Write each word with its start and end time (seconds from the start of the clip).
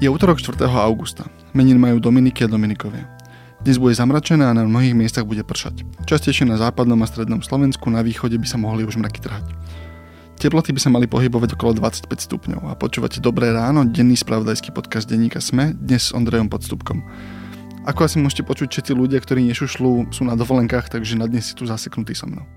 Je 0.00 0.08
útorok 0.08 0.40
4. 0.40 0.64
augusta. 0.64 1.28
Menin 1.52 1.76
majú 1.76 2.00
Dominiky 2.00 2.40
a 2.40 2.48
Dominikovia. 2.48 3.04
Dnes 3.60 3.76
bude 3.76 3.92
zamračené 3.92 4.48
a 4.48 4.56
na 4.56 4.64
mnohých 4.64 4.96
miestach 4.96 5.28
bude 5.28 5.44
pršať. 5.44 5.84
Častejšie 6.08 6.48
na 6.48 6.56
západnom 6.56 6.96
a 7.04 7.04
strednom 7.04 7.44
Slovensku, 7.44 7.92
na 7.92 8.00
východe 8.00 8.40
by 8.40 8.48
sa 8.48 8.56
mohli 8.56 8.88
už 8.88 8.96
mraky 8.96 9.20
trhať. 9.20 9.44
Teploty 10.40 10.72
by 10.72 10.80
sa 10.80 10.88
mali 10.88 11.04
pohybovať 11.04 11.52
okolo 11.52 11.76
25 11.84 12.16
stupňov 12.16 12.72
a 12.72 12.80
počúvate 12.80 13.20
Dobré 13.20 13.52
ráno, 13.52 13.84
denný 13.84 14.16
spravodajský 14.16 14.72
podcast 14.72 15.04
denníka 15.04 15.36
Sme, 15.36 15.76
dnes 15.76 16.08
s 16.08 16.16
Ondrejom 16.16 16.48
Podstupkom. 16.48 17.04
Ako 17.84 18.08
asi 18.08 18.16
môžete 18.24 18.48
počuť, 18.48 18.72
všetci 18.72 18.96
ľudia, 18.96 19.20
ktorí 19.20 19.44
nešušľú, 19.52 20.16
sú 20.16 20.24
na 20.24 20.32
dovolenkách, 20.32 20.88
takže 20.88 21.20
na 21.20 21.28
dnes 21.28 21.52
si 21.52 21.52
tu 21.52 21.68
zaseknutý 21.68 22.16
so 22.16 22.24
mnou. 22.24 22.48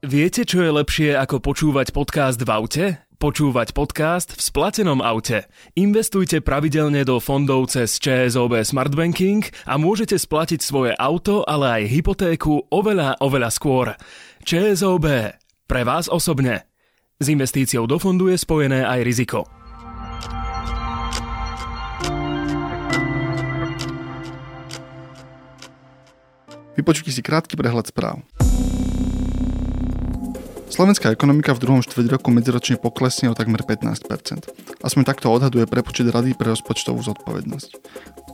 Viete, 0.00 0.48
čo 0.48 0.64
je 0.64 0.72
lepšie 0.72 1.12
ako 1.12 1.44
počúvať 1.44 1.92
podcast 1.92 2.40
v 2.40 2.48
aute? 2.48 2.84
Počúvať 3.24 3.72
podcast 3.72 4.36
v 4.36 4.40
splatenom 4.52 5.00
aute. 5.00 5.48
Investujte 5.80 6.44
pravidelne 6.44 7.08
do 7.08 7.16
fondov 7.24 7.72
cez 7.72 7.96
ČSOB 7.96 8.60
Smart 8.68 8.92
Banking 8.92 9.40
a 9.64 9.80
môžete 9.80 10.20
splatiť 10.20 10.60
svoje 10.60 10.92
auto, 10.92 11.40
ale 11.48 11.80
aj 11.80 11.82
hypotéku 11.88 12.68
oveľa, 12.68 13.16
oveľa 13.24 13.48
skôr. 13.48 13.96
ČSOB. 14.44 15.32
Pre 15.40 15.82
vás 15.88 16.12
osobne. 16.12 16.68
S 17.16 17.32
investíciou 17.32 17.88
do 17.88 17.96
fondu 17.96 18.28
je 18.28 18.36
spojené 18.36 18.84
aj 18.84 19.00
riziko. 19.00 19.48
Vypočujte 26.76 27.08
si 27.08 27.24
krátky 27.24 27.56
prehľad 27.56 27.88
správ. 27.88 28.20
Slovenská 30.64 31.12
ekonomika 31.12 31.52
v 31.52 31.60
druhom 31.60 31.80
štvrť 31.84 32.18
roku 32.18 32.32
medziročne 32.32 32.80
poklesne 32.80 33.28
o 33.28 33.36
takmer 33.36 33.60
15%. 33.60 34.48
Aspoň 34.80 35.02
takto 35.04 35.28
odhaduje 35.28 35.68
prepočet 35.68 36.08
Rady 36.08 36.32
pre 36.32 36.56
rozpočtovú 36.56 37.04
zodpovednosť. 37.04 37.70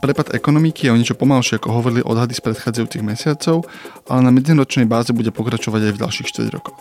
Prepad 0.00 0.32
ekonomiky 0.32 0.88
je 0.88 0.92
o 0.94 0.96
niečo 0.96 1.18
pomalšie, 1.18 1.60
ako 1.60 1.68
hovorili 1.76 2.00
odhady 2.00 2.32
z 2.32 2.40
predchádzajúcich 2.46 3.04
mesiacov, 3.04 3.68
ale 4.08 4.20
na 4.24 4.30
medziročnej 4.32 4.88
báze 4.88 5.12
bude 5.12 5.28
pokračovať 5.34 5.90
aj 5.90 5.92
v 5.92 6.00
ďalších 6.00 6.28
4 6.32 6.56
rokoch. 6.56 6.78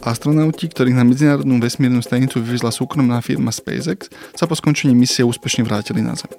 Astronauti, 0.00 0.64
ktorých 0.72 0.96
na 0.96 1.04
medzinárodnú 1.04 1.60
vesmírnu 1.60 2.00
stanicu 2.00 2.40
vyviezla 2.40 2.72
súkromná 2.72 3.20
firma 3.20 3.52
SpaceX, 3.52 4.08
sa 4.32 4.48
po 4.48 4.56
skončení 4.56 4.96
misie 4.96 5.28
úspešne 5.28 5.60
vrátili 5.68 6.00
na 6.00 6.16
Zem. 6.16 6.32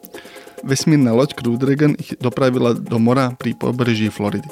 Vesmírna 0.66 1.14
loď 1.14 1.38
Crew 1.38 1.58
Dragon 1.58 1.94
ich 1.98 2.18
dopravila 2.18 2.74
do 2.74 2.98
mora 2.98 3.38
pri 3.38 3.54
pobreží 3.54 4.10
Floridy. 4.10 4.50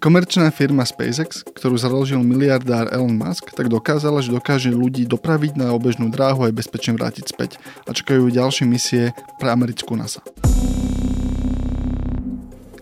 Komerčná 0.00 0.48
firma 0.48 0.88
SpaceX, 0.88 1.44
ktorú 1.44 1.76
založil 1.76 2.24
miliardár 2.24 2.88
Elon 2.88 3.20
Musk, 3.20 3.52
tak 3.52 3.68
dokázala, 3.68 4.24
že 4.24 4.32
dokáže 4.32 4.72
ľudí 4.72 5.04
dopraviť 5.04 5.60
na 5.60 5.76
obežnú 5.76 6.08
dráhu 6.08 6.48
aj 6.48 6.56
bezpečne 6.56 6.96
vrátiť 6.96 7.28
späť 7.28 7.60
a 7.84 7.92
čakajú 7.92 8.32
ďalšie 8.32 8.64
misie 8.64 9.12
pre 9.36 9.52
americkú 9.52 10.00
NASA. 10.00 10.24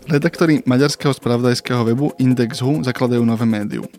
Redaktori 0.07 0.63
maďarského 0.63 1.11
spravodajského 1.11 1.83
webu 1.91 2.15
Index.hu 2.23 2.87
zakladajú 2.87 3.27
nové 3.27 3.51
médium. 3.51 3.91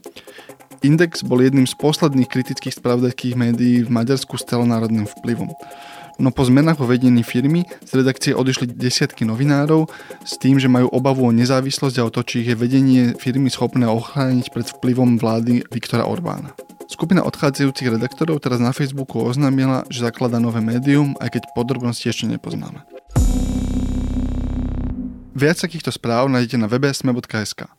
Index 0.79 1.19
bol 1.19 1.43
jedným 1.43 1.67
z 1.67 1.75
posledných 1.75 2.31
kritických 2.31 2.79
spravodajských 2.79 3.35
médií 3.35 3.83
v 3.83 3.91
Maďarsku 3.91 4.39
s 4.39 4.47
celonárodným 4.47 5.03
vplyvom 5.19 5.51
no 6.19 6.29
po 6.35 6.43
zmenách 6.43 6.83
vo 6.83 6.85
vedení 6.85 7.23
firmy 7.23 7.63
z 7.87 7.91
redakcie 8.03 8.35
odišli 8.35 8.75
desiatky 8.75 9.23
novinárov 9.23 9.87
s 10.21 10.35
tým, 10.35 10.59
že 10.59 10.67
majú 10.67 10.91
obavu 10.91 11.25
o 11.25 11.35
nezávislosť 11.35 11.95
a 11.97 12.05
o 12.05 12.13
to, 12.13 12.21
či 12.27 12.43
ich 12.43 12.51
je 12.53 12.59
vedenie 12.59 13.03
firmy 13.15 13.47
schopné 13.47 13.87
ochrániť 13.87 14.51
pred 14.51 14.67
vplyvom 14.67 15.17
vlády 15.17 15.63
Viktora 15.71 16.03
Orbána. 16.03 16.53
Skupina 16.89 17.21
odchádzajúcich 17.23 17.95
redaktorov 17.95 18.41
teraz 18.43 18.59
na 18.59 18.75
Facebooku 18.75 19.21
oznámila, 19.21 19.85
že 19.93 20.03
zaklada 20.03 20.41
nové 20.41 20.59
médium, 20.59 21.13
aj 21.21 21.37
keď 21.37 21.41
podrobnosti 21.53 22.09
ešte 22.09 22.25
nepoznáme. 22.25 22.81
Viac 25.39 25.55
takýchto 25.61 25.93
správ 25.93 26.27
nájdete 26.27 26.58
na 26.59 26.67
webe 26.67 26.91
sme.sk. 26.91 27.78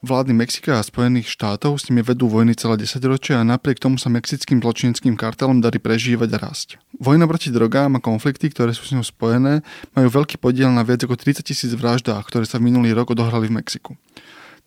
Vlády 0.00 0.32
Mexika 0.32 0.80
a 0.80 0.86
Spojených 0.86 1.28
štátov 1.28 1.76
s 1.76 1.92
nimi 1.92 2.00
vedú 2.00 2.24
vojny 2.24 2.56
celé 2.56 2.80
10 2.80 3.04
ročia 3.04 3.36
a 3.36 3.44
napriek 3.44 3.76
tomu 3.76 4.00
sa 4.00 4.08
mexickým 4.08 4.56
zločineckým 4.64 5.12
kartelom 5.12 5.60
darí 5.60 5.76
prežívať 5.76 6.28
a 6.32 6.38
rásť. 6.40 6.80
Vojna 6.96 7.28
proti 7.28 7.52
drogám 7.52 7.92
a 7.92 8.00
konflikty, 8.00 8.48
ktoré 8.48 8.72
sú 8.72 8.88
s 8.88 8.96
ňou 8.96 9.04
spojené, 9.04 9.60
majú 9.92 10.08
veľký 10.08 10.40
podiel 10.40 10.72
na 10.72 10.88
viac 10.88 11.04
ako 11.04 11.20
30 11.20 11.44
tisíc 11.44 11.76
vraždách, 11.76 12.24
ktoré 12.32 12.48
sa 12.48 12.56
v 12.56 12.72
minulý 12.72 12.96
rok 12.96 13.12
odohrali 13.12 13.52
v 13.52 13.60
Mexiku. 13.60 13.92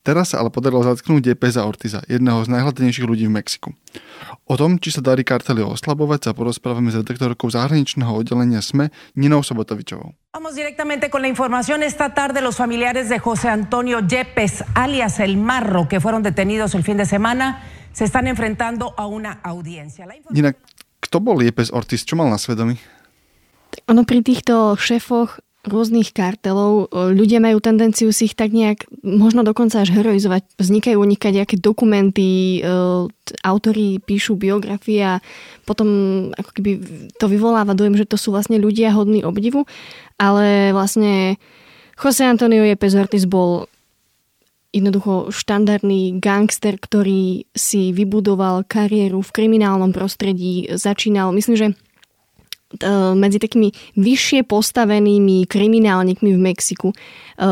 Teraz 0.04 0.36
sa 0.36 0.44
ale 0.44 0.52
podarilo 0.52 0.84
zatknúť 0.84 1.32
DPZ 1.32 1.64
Ortiza, 1.64 2.04
jedného 2.12 2.44
z 2.44 2.52
najhľadenejších 2.52 3.08
ľudí 3.08 3.24
v 3.32 3.40
Mexiku. 3.40 3.72
O 4.44 4.60
tom, 4.60 4.76
či 4.76 4.92
sa 4.92 5.00
darí 5.00 5.24
kartely 5.24 5.64
oslabovať, 5.64 6.28
sa 6.28 6.32
porozprávame 6.36 6.92
s 6.92 7.00
redaktorkou 7.00 7.48
zahraničného 7.48 8.12
oddelenia 8.12 8.60
SME 8.60 8.92
Ninou 9.16 9.48
Sobotovičovou. 9.48 10.12
Vamos 10.36 10.60
directamente 10.60 11.08
con 11.08 11.24
la 11.24 11.32
información. 11.32 11.88
Esta 11.88 12.12
tarde 12.12 12.44
los 12.44 12.60
familiares 12.60 13.08
de 13.08 13.16
José 13.16 13.48
Antonio 13.48 14.04
Yepes, 14.04 14.68
alias 14.76 15.24
El 15.24 15.40
Marro, 15.40 15.88
que 15.88 16.04
fueron 16.04 16.20
detenidos 16.20 16.76
el 16.76 16.84
fin 16.84 17.00
de 17.00 17.08
semana, 17.08 17.64
se 17.96 18.04
están 18.04 18.28
enfrentando 18.28 18.92
a 19.00 19.08
una 19.08 19.40
audiencia. 19.40 20.04
Nina, 20.36 20.52
kto 21.00 21.24
bol 21.24 21.40
Jepes 21.40 21.72
Ortiz? 21.72 22.04
Čo 22.04 22.20
mal 22.20 22.28
na 22.28 22.36
svedomí? 22.36 22.76
Ono 23.88 24.04
pri 24.04 24.20
týchto 24.20 24.76
šéfoch 24.76 25.40
rôznych 25.64 26.12
kartelov. 26.12 26.92
Ľudia 26.92 27.40
majú 27.40 27.64
tendenciu 27.64 28.12
si 28.12 28.28
ich 28.28 28.36
tak 28.36 28.52
nejak, 28.52 28.84
možno 29.00 29.48
dokonca 29.48 29.80
až 29.80 29.96
heroizovať. 29.96 30.44
Vznikajú 30.60 31.00
u 31.00 31.08
nich 31.08 31.24
nejaké 31.24 31.56
dokumenty, 31.56 32.60
autori 33.44 34.04
píšu 34.04 34.36
biografie 34.36 35.00
a 35.00 35.24
potom 35.64 35.88
ako 36.36 36.52
keby 36.52 36.72
to 37.16 37.26
vyvoláva 37.32 37.72
dojem, 37.80 37.96
že 37.96 38.04
to 38.04 38.20
sú 38.20 38.36
vlastne 38.36 38.60
ľudia 38.60 38.92
hodní 38.92 39.24
obdivu. 39.24 39.64
Ale 40.20 40.76
vlastne 40.76 41.40
Jose 41.96 42.28
Antonio 42.28 42.68
Yepes 42.68 43.00
Ortiz 43.00 43.24
bol 43.24 43.72
jednoducho 44.74 45.32
štandardný 45.32 46.18
gangster, 46.20 46.76
ktorý 46.76 47.48
si 47.56 47.96
vybudoval 47.96 48.68
kariéru 48.68 49.24
v 49.24 49.32
kriminálnom 49.32 49.96
prostredí. 49.96 50.68
Začínal, 50.76 51.32
myslím, 51.32 51.56
že 51.56 51.68
E, 51.72 51.83
medzi 53.14 53.38
takými 53.38 53.70
vyššie 53.94 54.50
postavenými 54.50 55.46
kriminálnikmi 55.46 56.34
v 56.34 56.40
Mexiku. 56.42 56.90
E, 56.90 56.96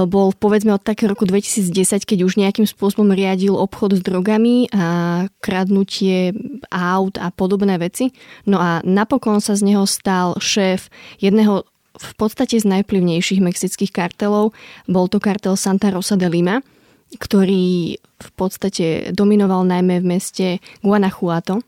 bol 0.09 0.33
povedzme 0.33 0.73
od 0.73 0.81
takého 0.81 1.13
roku 1.13 1.29
2010, 1.29 2.07
keď 2.07 2.25
už 2.25 2.41
nejakým 2.41 2.65
spôsobom 2.65 3.13
riadil 3.13 3.53
obchod 3.53 3.99
s 3.99 4.01
drogami 4.01 4.65
a 4.73 5.25
kradnutie 5.43 6.33
aut 6.73 7.21
a 7.21 7.29
podobné 7.29 7.77
veci. 7.77 8.09
No 8.49 8.57
a 8.57 8.81
napokon 8.81 9.43
sa 9.43 9.53
z 9.53 9.69
neho 9.69 9.85
stal 9.85 10.37
šéf 10.41 10.89
jedného 11.21 11.69
v 11.91 12.11
podstate 12.17 12.57
z 12.57 12.65
najplivnejších 12.65 13.43
mexických 13.43 13.91
kartelov. 13.93 14.55
Bol 14.89 15.05
to 15.11 15.21
kartel 15.21 15.53
Santa 15.59 15.91
Rosa 15.91 16.17
de 16.17 16.25
Lima, 16.31 16.63
ktorý 17.19 17.99
v 17.99 18.29
podstate 18.33 19.11
dominoval 19.11 19.67
najmä 19.67 19.99
v 19.99 20.09
meste 20.17 20.47
Guanajuato 20.79 21.61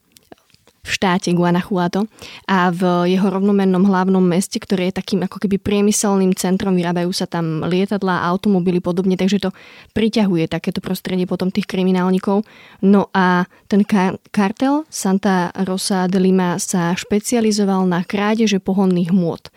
v 0.83 0.89
štáte 0.91 1.31
Guanajuato 1.31 2.11
a 2.43 2.67
v 2.67 3.07
jeho 3.15 3.31
rovnomennom 3.31 3.87
hlavnom 3.87 4.19
meste, 4.19 4.59
ktoré 4.59 4.91
je 4.91 4.99
takým 4.99 5.23
ako 5.23 5.39
keby 5.39 5.55
priemyselným 5.55 6.35
centrom, 6.35 6.75
vyrábajú 6.75 7.07
sa 7.15 7.23
tam 7.23 7.63
lietadlá, 7.63 8.27
automobily 8.27 8.83
podobne, 8.83 9.15
takže 9.15 9.47
to 9.47 9.49
priťahuje 9.95 10.51
takéto 10.51 10.83
prostredie 10.83 11.23
potom 11.23 11.47
tých 11.47 11.71
kriminálnikov. 11.71 12.43
No 12.83 13.07
a 13.15 13.47
ten 13.71 13.87
kar- 13.87 14.19
kartel 14.35 14.83
Santa 14.91 15.55
Rosa 15.63 16.11
de 16.11 16.19
Lima 16.19 16.59
sa 16.59 16.91
špecializoval 16.91 17.87
na 17.87 18.03
krádeže 18.03 18.59
pohonných 18.59 19.15
hmôt 19.15 19.47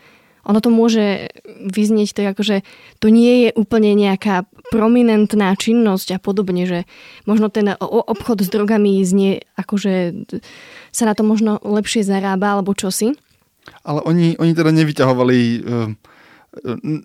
ono 0.47 0.63
to 0.63 0.71
môže 0.71 1.27
vyznieť 1.59 2.09
to 2.15 2.21
ako, 2.23 2.41
že 2.41 2.57
to 3.03 3.11
nie 3.11 3.45
je 3.45 3.49
úplne 3.59 3.91
nejaká 3.91 4.47
prominentná 4.71 5.51
činnosť 5.59 6.15
a 6.15 6.19
podobne, 6.23 6.63
že 6.63 6.79
možno 7.27 7.51
ten 7.51 7.75
obchod 7.83 8.47
s 8.47 8.49
drogami 8.51 9.03
znie 9.03 9.43
ako, 9.59 9.75
že 9.75 9.93
sa 10.97 11.05
na 11.05 11.13
to 11.13 11.21
možno 11.21 11.61
lepšie 11.61 12.01
zarába 12.01 12.57
alebo 12.57 12.73
čosi. 12.73 13.13
Ale 13.85 14.01
oni, 14.01 14.33
oni 14.41 14.51
teda 14.57 14.73
nevyťahovali 14.73 15.37
uh 15.61 15.93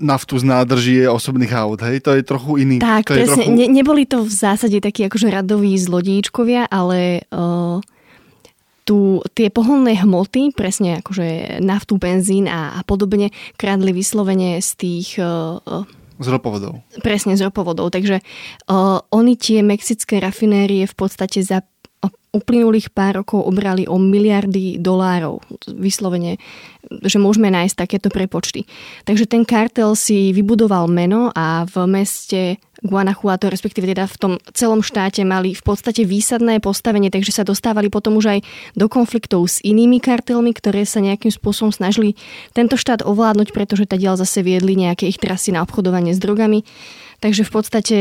naftu 0.01 0.39
z 0.39 0.45
nádrží 0.49 0.97
osobných 1.09 1.53
aut, 1.53 1.81
hej? 1.85 2.01
To 2.05 2.17
je 2.17 2.23
trochu 2.25 2.65
iný. 2.65 2.77
Tak, 2.81 3.13
to 3.13 3.15
presne. 3.15 3.37
trochu... 3.37 3.51
Ne, 3.53 3.67
neboli 3.69 4.09
to 4.09 4.25
v 4.25 4.33
zásade 4.33 4.79
takí 4.81 5.07
akože 5.07 5.29
radoví 5.29 5.77
zlodíčkovia, 5.77 6.69
ale 6.71 7.27
uh, 7.29 7.83
tu 8.83 9.21
tie 9.37 9.53
pohodlné 9.53 10.03
hmoty, 10.03 10.57
presne 10.57 11.03
akože 11.05 11.59
naftu, 11.61 11.99
benzín 11.99 12.49
a, 12.49 12.79
a 12.79 12.81
podobne, 12.87 13.31
kradli 13.59 13.93
vyslovene 13.93 14.59
z 14.63 14.71
tých... 14.79 15.09
Uh, 15.21 15.85
z 16.23 16.29
ropovodov. 16.31 16.87
Presne, 17.03 17.35
z 17.35 17.43
ropovodov. 17.43 17.91
Takže 17.91 18.23
uh, 18.23 19.03
oni 19.11 19.35
tie 19.35 19.61
mexické 19.67 20.23
rafinérie 20.23 20.87
v 20.87 20.95
podstate 20.95 21.43
za 21.43 21.67
uplynulých 22.33 22.91
pár 22.97 23.21
rokov 23.21 23.45
obrali 23.45 23.85
o 23.85 24.01
miliardy 24.01 24.81
dolárov. 24.81 25.45
Vyslovene, 25.69 26.41
že 27.05 27.21
môžeme 27.21 27.53
nájsť 27.53 27.77
takéto 27.77 28.09
prepočty. 28.09 28.65
Takže 29.05 29.29
ten 29.29 29.45
kartel 29.45 29.93
si 29.93 30.33
vybudoval 30.33 30.89
meno 30.89 31.29
a 31.37 31.69
v 31.69 31.85
meste 31.85 32.57
Guanajuato, 32.83 33.47
respektíve 33.47 33.87
teda 33.87 34.11
v 34.11 34.17
tom 34.19 34.33
celom 34.57 34.83
štáte 34.83 35.23
mali 35.23 35.55
v 35.55 35.63
podstate 35.63 36.03
výsadné 36.03 36.59
postavenie, 36.59 37.15
takže 37.15 37.31
sa 37.31 37.47
dostávali 37.47 37.87
potom 37.87 38.19
už 38.19 38.35
aj 38.35 38.39
do 38.75 38.91
konfliktov 38.91 39.47
s 39.47 39.63
inými 39.63 40.03
kartelmi, 40.03 40.51
ktoré 40.51 40.83
sa 40.83 40.99
nejakým 40.99 41.31
spôsobom 41.31 41.71
snažili 41.71 42.19
tento 42.51 42.75
štát 42.75 43.07
ovládnuť, 43.07 43.55
pretože 43.55 43.87
ďal 43.87 44.19
zase 44.19 44.43
viedli 44.43 44.75
nejaké 44.75 45.07
ich 45.07 45.23
trasy 45.23 45.55
na 45.55 45.63
obchodovanie 45.63 46.11
s 46.11 46.19
drogami. 46.19 46.67
Takže 47.23 47.47
v 47.47 47.53
podstate 47.55 47.97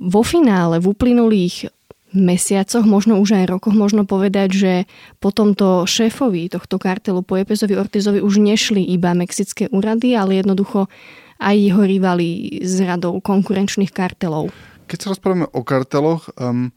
vo 0.00 0.22
finále, 0.24 0.80
v 0.80 0.96
uplynulých 0.96 1.68
mesiacoch, 2.16 2.88
možno 2.88 3.20
už 3.20 3.36
aj 3.36 3.44
rokoch, 3.52 3.76
možno 3.76 4.08
povedať, 4.08 4.48
že 4.56 4.72
po 5.20 5.28
tomto 5.30 5.84
šéfovi 5.84 6.48
tohto 6.48 6.80
kartelu, 6.80 7.20
po 7.20 7.36
Epezovi 7.36 7.76
Ortizovi 7.76 8.24
už 8.24 8.40
nešli 8.40 8.80
iba 8.80 9.12
mexické 9.12 9.68
úrady, 9.68 10.16
ale 10.16 10.40
jednoducho 10.40 10.88
aj 11.36 11.56
jeho 11.56 11.84
rivali 11.84 12.58
z 12.64 12.88
radou 12.88 13.20
konkurenčných 13.20 13.92
kartelov. 13.92 14.48
Keď 14.88 14.98
sa 14.98 15.10
rozprávame 15.12 15.46
o 15.52 15.60
karteloch, 15.60 16.32
um, 16.40 16.72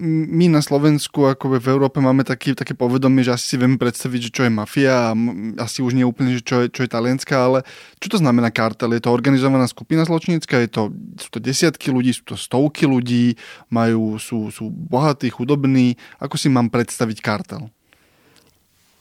my 0.00 0.46
na 0.50 0.58
Slovensku, 0.64 1.30
ako 1.30 1.60
v 1.60 1.70
Európe, 1.70 2.02
máme 2.02 2.26
taký, 2.26 2.58
také 2.58 2.74
povedomie, 2.74 3.22
že 3.22 3.36
asi 3.36 3.54
si 3.54 3.56
vieme 3.56 3.78
predstaviť, 3.78 4.20
že 4.26 4.34
čo 4.34 4.42
je 4.46 4.52
mafia 4.52 5.10
a 5.10 5.16
asi 5.62 5.80
už 5.80 5.94
nie 5.94 6.02
úplne, 6.02 6.34
že 6.34 6.42
čo 6.42 6.56
je, 6.64 6.66
čo 6.72 6.82
je 6.82 6.90
talianská, 6.90 7.36
ale 7.36 7.58
čo 8.02 8.10
to 8.10 8.18
znamená 8.18 8.50
kartel? 8.50 8.90
Je 8.96 9.02
to 9.04 9.14
organizovaná 9.14 9.70
skupina 9.70 10.02
zločinecká? 10.02 10.60
Je 10.64 10.70
to, 10.70 10.82
sú 11.20 11.28
to 11.30 11.38
desiatky 11.38 11.94
ľudí, 11.94 12.10
sú 12.10 12.34
to 12.34 12.36
stovky 12.36 12.90
ľudí, 12.90 13.38
majú, 13.70 14.18
sú, 14.18 14.50
sú 14.50 14.68
bohatí, 14.68 15.30
chudobní. 15.30 15.94
Ako 16.18 16.34
si 16.34 16.50
mám 16.50 16.72
predstaviť 16.72 17.18
kartel? 17.22 17.70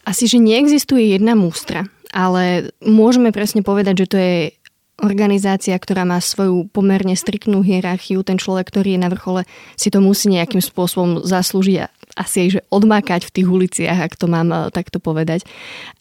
Asi, 0.05 0.25
že 0.25 0.41
neexistuje 0.41 1.13
jedna 1.13 1.37
mústra, 1.37 1.85
ale 2.09 2.73
môžeme 2.81 3.29
presne 3.29 3.61
povedať, 3.61 4.05
že 4.05 4.09
to 4.09 4.17
je 4.17 4.35
organizácia, 5.01 5.75
ktorá 5.75 6.03
má 6.03 6.19
svoju 6.19 6.67
pomerne 6.69 7.15
striktnú 7.15 7.63
hierarchiu, 7.63 8.23
ten 8.23 8.37
človek, 8.39 8.71
ktorý 8.71 8.95
je 8.95 9.03
na 9.03 9.09
vrchole, 9.11 9.41
si 9.75 9.89
to 9.91 9.99
musí 9.99 10.31
nejakým 10.31 10.61
spôsobom 10.61 11.23
zaslúžiť 11.23 11.98
asi 12.17 12.47
aj, 12.47 12.49
že 12.49 12.61
odmákať 12.73 13.29
v 13.29 13.33
tých 13.33 13.47
uliciach, 13.47 13.99
ak 14.09 14.13
to 14.17 14.25
mám 14.25 14.49
eh, 14.49 14.59
takto 14.73 14.97
povedať. 14.97 15.45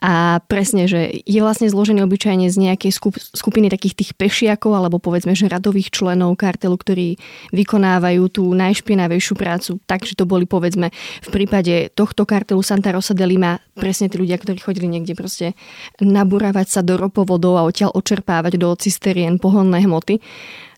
A 0.01 0.41
presne, 0.47 0.89
že 0.89 1.21
je 1.27 1.41
vlastne 1.43 1.69
zložený 1.69 2.07
obyčajne 2.07 2.49
z 2.49 2.57
nejakej 2.57 2.93
skupiny 3.35 3.69
takých 3.69 3.95
tých 3.99 4.11
pešiakov, 4.17 4.73
alebo 4.73 5.03
povedzme, 5.03 5.37
že 5.37 5.51
radových 5.51 5.93
členov 5.93 6.39
kartelu, 6.41 6.75
ktorí 6.79 7.21
vykonávajú 7.53 8.23
tú 8.33 8.45
najšpinavejšiu 8.55 9.35
prácu. 9.37 9.71
Takže 9.85 10.17
to 10.17 10.25
boli 10.25 10.49
povedzme 10.49 10.89
v 11.25 11.29
prípade 11.29 11.93
tohto 11.93 12.25
kartelu 12.25 12.61
Santa 12.65 12.95
Rosa 12.95 13.13
de 13.13 13.27
Lima 13.27 13.61
presne 13.79 14.11
tí 14.11 14.19
ľudia, 14.19 14.39
ktorí 14.39 14.59
chodili 14.59 14.91
niekde 14.91 15.15
proste 15.15 15.55
nabúravať 16.03 16.67
sa 16.67 16.81
do 16.83 16.99
ropovodov 16.99 17.59
a 17.59 17.67
odtiaľ 17.67 17.95
očerpávať 17.95 18.59
do 18.59 18.75
cisterien 18.75 19.39
pohonné 19.39 19.85
hmoty. 19.87 20.19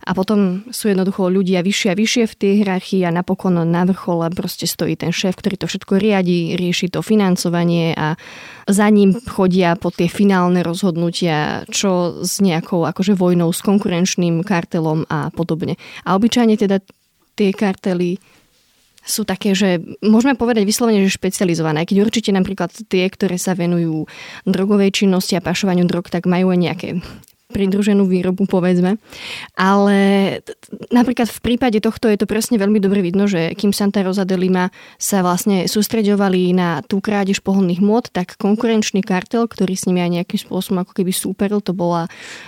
A 0.00 0.16
potom 0.16 0.64
sú 0.72 0.88
jednoducho 0.88 1.28
ľudia 1.28 1.60
vyššie 1.60 1.88
a 1.92 1.98
vyššie 1.98 2.24
v 2.24 2.38
tej 2.40 2.52
hierarchii 2.64 3.04
a 3.04 3.12
napokon 3.12 3.60
na 3.68 3.82
vrchole 3.84 4.32
proste 4.32 4.64
stojí 4.64 4.96
ten 4.96 5.12
šéf, 5.12 5.36
ktorý 5.36 5.60
to 5.60 5.68
všetko 5.68 6.00
riadi, 6.00 6.56
rieši 6.56 6.88
to 6.88 7.04
financovanie 7.04 7.92
a 7.92 8.16
za 8.64 8.88
ním 8.88 9.12
chodia 9.12 9.76
po 9.76 9.92
tie 9.92 10.08
finálne 10.08 10.64
rozhodnutia, 10.64 11.68
čo 11.68 12.24
s 12.24 12.40
nejakou 12.40 12.88
akože 12.88 13.12
vojnou 13.12 13.52
s 13.52 13.60
konkurenčným 13.60 14.40
kartelom 14.40 15.04
a 15.12 15.28
podobne. 15.36 15.76
A 16.08 16.16
obyčajne 16.16 16.56
teda 16.56 16.80
tie 17.36 17.52
kartely 17.52 18.16
sú 19.00 19.24
také, 19.24 19.56
že 19.56 19.80
môžeme 20.04 20.36
povedať 20.36 20.68
vyslovene, 20.68 21.00
že 21.04 21.16
špecializované. 21.16 21.88
Keď 21.88 21.96
určite 22.04 22.30
napríklad 22.36 22.68
tie, 22.88 23.08
ktoré 23.08 23.40
sa 23.40 23.56
venujú 23.56 24.04
drogovej 24.44 24.92
činnosti 25.04 25.36
a 25.36 25.44
pašovaniu 25.44 25.88
drog, 25.88 26.12
tak 26.12 26.28
majú 26.28 26.52
aj 26.52 26.58
nejaké 26.60 26.88
pridruženú 27.50 28.06
výrobu, 28.06 28.46
povedzme. 28.46 28.96
Ale 29.58 29.98
napríklad 30.94 31.28
v 31.28 31.40
prípade 31.42 31.82
tohto 31.82 32.06
je 32.06 32.16
to 32.16 32.30
presne 32.30 32.56
veľmi 32.56 32.78
dobre 32.78 33.02
vidno, 33.02 33.26
že 33.26 33.52
kým 33.58 33.74
Santa 33.74 34.06
Rosa 34.06 34.22
de 34.22 34.38
Lima 34.38 34.70
sa 34.96 35.20
vlastne 35.20 35.66
sústreďovali 35.66 36.54
na 36.54 36.80
tú 36.86 37.02
krádež 37.02 37.42
pohonných 37.42 37.82
môd, 37.82 38.08
tak 38.14 38.38
konkurenčný 38.38 39.02
kartel, 39.02 39.50
ktorý 39.50 39.74
s 39.74 39.90
nimi 39.90 40.00
aj 40.00 40.10
nejakým 40.22 40.40
spôsobom 40.40 40.86
ako 40.86 41.02
keby 41.02 41.10
súperil, 41.10 41.58
to 41.58 41.74
bola, 41.74 42.06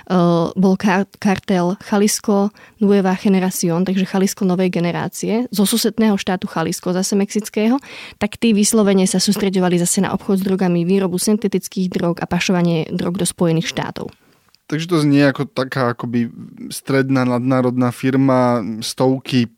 uh, 0.09 0.55
bol 0.55 0.79
kar- 0.79 1.11
kartel 1.19 1.75
Jalisco 1.83 2.55
Nueva 2.79 3.19
Generación, 3.19 3.83
takže 3.83 4.07
Jalisco 4.07 4.47
novej 4.47 4.71
generácie, 4.71 5.51
zo 5.51 5.67
susedného 5.67 6.15
štátu 6.15 6.47
Jalisco, 6.47 6.95
zase 6.95 7.19
mexického, 7.19 7.83
tak 8.23 8.39
tí 8.39 8.55
vyslovene 8.55 9.05
sa 9.11 9.19
sústreďovali 9.19 9.83
zase 9.83 10.05
na 10.05 10.15
obchod 10.15 10.39
s 10.39 10.47
drogami, 10.47 10.87
výrobu 10.87 11.19
syntetických 11.19 11.91
drog 11.91 12.15
a 12.23 12.27
pašovanie 12.31 12.87
drog 12.95 13.19
do 13.19 13.27
Spojených 13.27 13.73
štátov. 13.73 14.22
Takže 14.67 14.87
to 14.89 14.97
znie 15.03 15.29
ako 15.29 15.49
taká 15.51 15.93
akoby 15.93 16.33
stredná 16.73 17.29
nadnárodná 17.29 17.91
firma, 17.91 18.63
stovky 18.81 19.53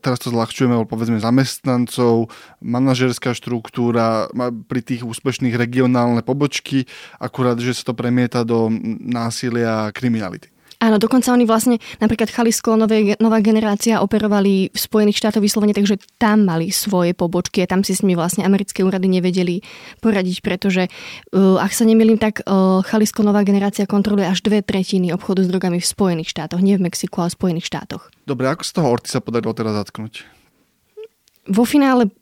teraz 0.00 0.18
to 0.20 0.34
zľahčujeme, 0.34 0.74
ale 0.74 0.86
povedzme 0.88 1.22
zamestnancov, 1.22 2.28
manažerská 2.60 3.32
štruktúra, 3.32 4.28
pri 4.66 4.80
tých 4.82 5.06
úspešných 5.06 5.54
regionálne 5.54 6.20
pobočky, 6.20 6.84
akurát, 7.22 7.56
že 7.60 7.76
sa 7.76 7.92
to 7.92 7.94
premieta 7.94 8.42
do 8.42 8.68
násilia 9.00 9.88
a 9.88 9.94
kriminality. 9.94 10.50
Áno, 10.78 11.02
dokonca 11.02 11.34
oni 11.34 11.42
vlastne, 11.42 11.82
napríklad 11.98 12.30
Chalisko, 12.30 12.78
nové, 12.78 13.18
nová 13.18 13.42
generácia 13.42 13.98
operovali 13.98 14.70
v 14.70 14.78
Spojených 14.78 15.18
štátoch 15.18 15.42
vyslovene, 15.42 15.74
takže 15.74 15.98
tam 16.22 16.46
mali 16.46 16.70
svoje 16.70 17.18
pobočky 17.18 17.66
a 17.66 17.70
tam 17.70 17.82
si 17.82 17.98
s 17.98 18.06
nimi 18.06 18.14
vlastne 18.14 18.46
americké 18.46 18.86
úrady 18.86 19.10
nevedeli 19.10 19.58
poradiť, 19.98 20.38
pretože 20.38 20.86
uh, 20.86 21.58
ak 21.58 21.74
sa 21.74 21.82
nemýlim, 21.82 22.14
tak 22.14 22.46
uh, 22.46 22.78
Chalisko, 22.86 23.26
nová 23.26 23.42
generácia 23.42 23.90
kontroluje 23.90 24.30
až 24.30 24.38
dve 24.46 24.62
tretiny 24.62 25.10
obchodu 25.10 25.42
s 25.42 25.50
drogami 25.50 25.82
v 25.82 25.90
Spojených 25.90 26.30
štátoch, 26.30 26.62
nie 26.62 26.78
v 26.78 26.86
Mexiku, 26.86 27.26
ale 27.26 27.34
v 27.34 27.38
Spojených 27.42 27.66
štátoch. 27.66 28.14
Dobre, 28.22 28.46
ako 28.46 28.62
z 28.62 28.70
toho 28.70 28.86
Orty 28.86 29.10
sa 29.10 29.18
podarilo 29.18 29.58
teraz 29.58 29.74
zatknúť? 29.74 30.37
Vo 31.48 31.64
finále 31.64 32.12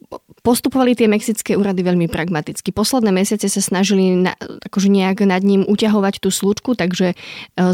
postupovali 0.46 0.94
tie 0.94 1.10
mexické 1.10 1.58
úrady 1.58 1.82
veľmi 1.82 2.06
pragmaticky. 2.06 2.70
Posledné 2.70 3.10
mesiace 3.10 3.50
sa 3.50 3.58
snažili 3.58 4.14
na, 4.14 4.38
akože 4.38 4.86
nejak 4.86 5.26
nad 5.26 5.42
ním 5.42 5.66
uťahovať 5.66 6.22
tú 6.22 6.30
slučku, 6.30 6.78
takže 6.78 7.12
e, 7.12 7.16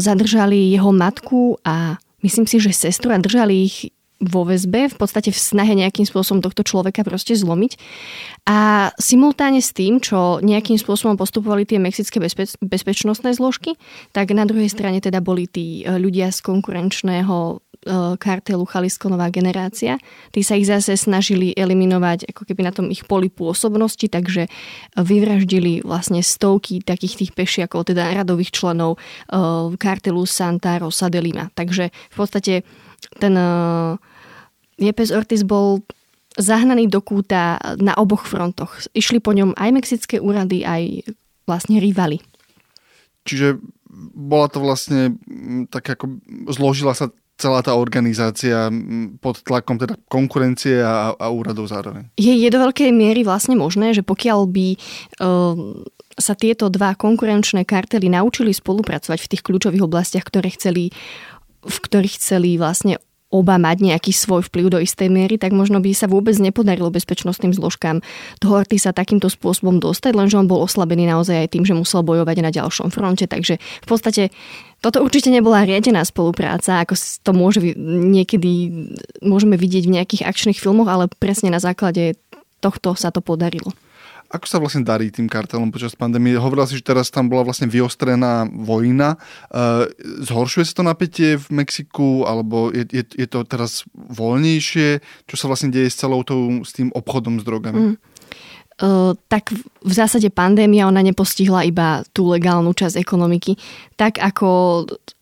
zadržali 0.01 0.73
jeho 0.73 0.89
matku 0.89 1.61
a 1.61 2.01
myslím 2.25 2.49
si, 2.49 2.57
že 2.57 2.73
sestru 2.73 3.13
a 3.13 3.21
držali 3.21 3.69
ich 3.69 3.93
vo 4.23 4.47
väzbe, 4.47 4.87
v 4.87 4.95
podstate 4.95 5.29
v 5.29 5.39
snahe 5.39 5.73
nejakým 5.75 6.07
spôsobom 6.07 6.39
tohto 6.39 6.63
človeka 6.63 7.03
proste 7.03 7.35
zlomiť. 7.35 7.75
A 8.47 8.89
simultáne 8.95 9.59
s 9.59 9.75
tým, 9.75 9.99
čo 9.99 10.39
nejakým 10.39 10.79
spôsobom 10.79 11.19
postupovali 11.19 11.67
tie 11.67 11.79
mexické 11.79 12.23
bezpe- 12.23 12.55
bezpečnostné 12.63 13.35
zložky, 13.35 13.75
tak 14.15 14.31
na 14.31 14.47
druhej 14.47 14.71
strane 14.71 15.03
teda 15.03 15.19
boli 15.19 15.47
tí 15.47 15.83
e, 15.83 15.99
ľudia 15.99 16.31
z 16.31 16.39
konkurenčného 16.39 17.63
E, 17.83 18.15
kartelu 18.17 18.63
Chalisko 18.63 19.11
Nová 19.11 19.27
generácia. 19.27 19.99
Tí 20.31 20.39
sa 20.39 20.55
ich 20.55 20.67
zase 20.67 20.95
snažili 20.95 21.51
eliminovať 21.51 22.31
ako 22.31 22.47
keby 22.47 22.61
na 22.63 22.71
tom 22.71 22.87
ich 22.87 23.03
poli 23.03 23.27
pôsobnosti, 23.27 24.07
takže 24.07 24.47
vyvraždili 24.95 25.83
vlastne 25.83 26.23
stovky 26.23 26.79
takých 26.79 27.19
tých 27.19 27.31
pešiakov, 27.35 27.91
teda 27.91 28.15
radových 28.23 28.55
členov 28.55 28.95
e, 28.95 28.99
kartelu 29.75 30.23
Santa 30.23 30.79
Rosa 30.79 31.11
de 31.11 31.19
Lima. 31.19 31.51
Takže 31.51 31.91
v 31.91 32.15
podstate 32.15 32.63
ten 33.19 33.35
Jepes 34.77 35.13
Ortiz 35.13 35.45
bol 35.45 35.81
zahnaný 36.33 36.89
do 36.89 37.01
kúta 37.01 37.61
na 37.77 37.93
oboch 37.93 38.25
frontoch. 38.25 38.81
Išli 38.97 39.21
po 39.21 39.37
ňom 39.37 39.53
aj 39.53 39.69
mexické 39.69 40.17
úrady, 40.17 40.65
aj 40.65 41.13
vlastne 41.45 41.77
rivali. 41.77 42.23
Čiže 43.23 43.61
bola 44.17 44.49
to 44.49 44.57
vlastne 44.57 45.21
tak 45.69 45.85
ako 45.93 46.17
zložila 46.49 46.97
sa 46.97 47.13
celá 47.37 47.65
tá 47.65 47.73
organizácia 47.73 48.69
pod 49.21 49.41
tlakom 49.41 49.77
teda 49.81 49.97
konkurencie 50.09 50.81
a, 50.81 51.13
a 51.17 51.27
úradov 51.33 51.65
zároveň. 51.65 52.09
Je, 52.17 52.33
je 52.33 52.49
do 52.49 52.61
veľkej 52.61 52.93
miery 52.93 53.25
vlastne 53.25 53.57
možné, 53.57 53.93
že 53.93 54.05
pokiaľ 54.05 54.39
by 54.49 54.67
uh, 54.77 55.57
sa 56.13 56.33
tieto 56.37 56.69
dva 56.69 56.93
konkurenčné 56.93 57.65
kartely 57.65 58.09
naučili 58.09 58.53
spolupracovať 58.53 59.17
v 59.17 59.29
tých 59.33 59.41
kľúčových 59.45 59.85
oblastiach, 59.85 60.25
ktoré 60.25 60.53
chceli, 60.53 60.93
v 61.65 61.77
ktorých 61.77 62.17
chceli 62.21 62.61
vlastne 62.61 63.01
oba 63.33 63.57
mať 63.57 63.81
nejaký 63.81 64.13
svoj 64.13 64.45
vplyv 64.45 64.69
do 64.69 64.79
istej 64.79 65.09
miery, 65.09 65.41
tak 65.41 65.57
možno 65.57 65.81
by 65.81 65.89
sa 65.97 66.05
vôbec 66.05 66.37
nepodarilo 66.37 66.93
bezpečnostným 66.93 67.57
zložkám 67.57 68.05
toho 68.37 68.61
sa 68.77 68.93
takýmto 68.93 69.33
spôsobom 69.33 69.81
dostať, 69.81 70.13
lenže 70.13 70.37
on 70.37 70.45
bol 70.45 70.61
oslabený 70.61 71.09
naozaj 71.09 71.47
aj 71.47 71.49
tým, 71.57 71.63
že 71.65 71.73
musel 71.73 72.05
bojovať 72.05 72.37
na 72.45 72.51
ďalšom 72.53 72.93
fronte. 72.93 73.25
Takže 73.25 73.57
v 73.57 73.87
podstate 73.87 74.29
toto 74.83 74.99
určite 74.99 75.31
nebola 75.31 75.63
riadená 75.63 76.03
spolupráca, 76.03 76.83
ako 76.83 76.93
to 77.23 77.31
môže 77.31 77.59
niekedy 78.13 78.69
môžeme 79.23 79.55
vidieť 79.55 79.83
v 79.87 79.95
nejakých 79.97 80.25
akčných 80.27 80.59
filmoch, 80.59 80.91
ale 80.91 81.07
presne 81.07 81.49
na 81.49 81.63
základe 81.63 82.19
tohto 82.59 82.93
sa 82.93 83.09
to 83.09 83.23
podarilo. 83.23 83.71
Ako 84.33 84.49
sa 84.49 84.57
vlastne 84.57 84.81
darí 84.81 85.13
tým 85.13 85.29
kartelom 85.29 85.69
počas 85.69 85.93
pandémie? 85.93 86.33
Hovorila 86.33 86.65
si, 86.65 86.81
že 86.81 86.89
teraz 86.89 87.13
tam 87.13 87.29
bola 87.29 87.45
vlastne 87.45 87.69
vyostrená 87.69 88.49
vojna. 88.49 89.21
Uh, 89.53 89.85
zhoršuje 90.25 90.65
sa 90.65 90.81
to 90.81 90.83
napätie 90.83 91.37
v 91.37 91.47
Mexiku, 91.53 92.25
alebo 92.25 92.73
je, 92.73 92.81
je, 92.89 93.03
je 93.13 93.27
to 93.29 93.45
teraz 93.45 93.85
voľnejšie? 93.93 95.05
Čo 95.29 95.35
sa 95.37 95.45
vlastne 95.45 95.69
deje 95.69 95.93
s 95.93 96.01
celou 96.01 96.25
tou, 96.25 96.65
s 96.65 96.73
tým 96.73 96.89
obchodom 96.97 97.37
s 97.37 97.45
drogami? 97.45 97.93
Mm. 97.93 97.95
Uh, 98.81 99.13
tak 99.29 99.53
v 99.85 99.93
zásade 99.93 100.33
pandémia 100.33 100.89
ona 100.89 101.05
nepostihla 101.05 101.61
iba 101.61 102.01
tú 102.09 102.33
legálnu 102.33 102.73
časť 102.73 102.97
ekonomiky. 102.97 103.53
Tak 104.01 104.17
ako 104.17 104.49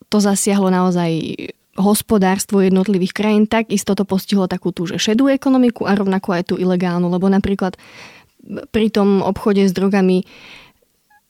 to 0.08 0.18
zasiahlo 0.24 0.72
naozaj 0.72 1.36
hospodárstvo 1.76 2.60
jednotlivých 2.60 3.16
krajín, 3.16 3.44
tak 3.48 3.72
isto 3.72 3.96
to 3.96 4.04
postihlo 4.04 4.48
takú 4.48 4.76
tú 4.76 4.88
že 4.88 5.00
šedú 5.00 5.32
ekonomiku 5.32 5.88
a 5.88 5.96
rovnako 5.96 6.36
aj 6.36 6.44
tú 6.52 6.56
ilegálnu, 6.60 7.08
lebo 7.08 7.32
napríklad 7.32 7.80
pri 8.74 8.90
tom 8.90 9.22
obchode 9.22 9.64
s 9.66 9.74
drogami 9.74 10.26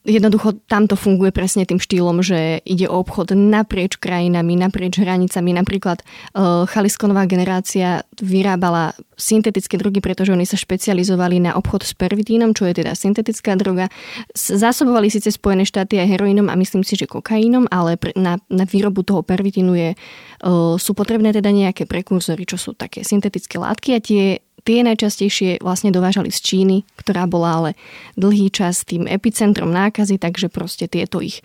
Jednoducho 0.01 0.57
tam 0.65 0.89
to 0.89 0.97
funguje 0.97 1.29
presne 1.29 1.61
tým 1.61 1.77
štýlom, 1.77 2.25
že 2.25 2.57
ide 2.65 2.89
o 2.89 3.05
obchod 3.05 3.37
naprieč 3.37 4.01
krajinami, 4.01 4.57
naprieč 4.57 4.97
hranicami. 4.97 5.53
Napríklad 5.53 6.01
uh, 6.01 6.65
Chaliskonová 6.65 7.29
generácia 7.29 8.01
vyrábala 8.17 8.97
syntetické 9.13 9.77
drogy, 9.77 10.01
pretože 10.01 10.33
oni 10.33 10.49
sa 10.49 10.57
špecializovali 10.57 11.45
na 11.45 11.53
obchod 11.53 11.85
s 11.85 11.93
pervitínom, 11.93 12.57
čo 12.57 12.65
je 12.65 12.81
teda 12.81 12.97
syntetická 12.97 13.53
droga. 13.53 13.93
Zásobovali 14.33 15.13
síce 15.13 15.29
Spojené 15.29 15.69
štáty 15.69 16.01
aj 16.01 16.17
heroínom 16.17 16.49
a 16.49 16.57
myslím 16.57 16.81
si, 16.81 16.97
že 16.97 17.05
kokaínom, 17.05 17.69
ale 17.69 18.01
na, 18.17 18.41
na 18.49 18.65
výrobu 18.65 19.05
toho 19.05 19.21
pervitínu 19.21 19.77
je, 19.77 19.89
uh, 19.93 20.81
sú 20.81 20.97
potrebné 20.97 21.29
teda 21.29 21.53
nejaké 21.53 21.85
prekurzory, 21.85 22.49
čo 22.49 22.57
sú 22.57 22.73
také 22.73 23.05
syntetické 23.05 23.61
látky 23.61 23.89
a 23.93 23.99
tie 24.01 24.41
Tie 24.61 24.85
najčastejšie 24.85 25.61
vlastne 25.65 25.89
dovážali 25.89 26.29
z 26.29 26.39
Číny, 26.41 26.77
ktorá 27.01 27.25
bola 27.25 27.49
ale 27.57 27.71
dlhý 28.15 28.53
čas 28.53 28.85
tým 28.85 29.09
epicentrom 29.09 29.73
nákazy, 29.73 30.21
takže 30.21 30.53
proste 30.53 30.85
tieto 30.85 31.21
ich 31.21 31.41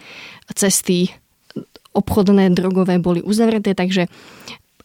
cesty 0.53 1.13
obchodné, 1.97 2.53
drogové 2.53 3.01
boli 3.01 3.25
uzavreté, 3.25 3.73
takže 3.73 4.13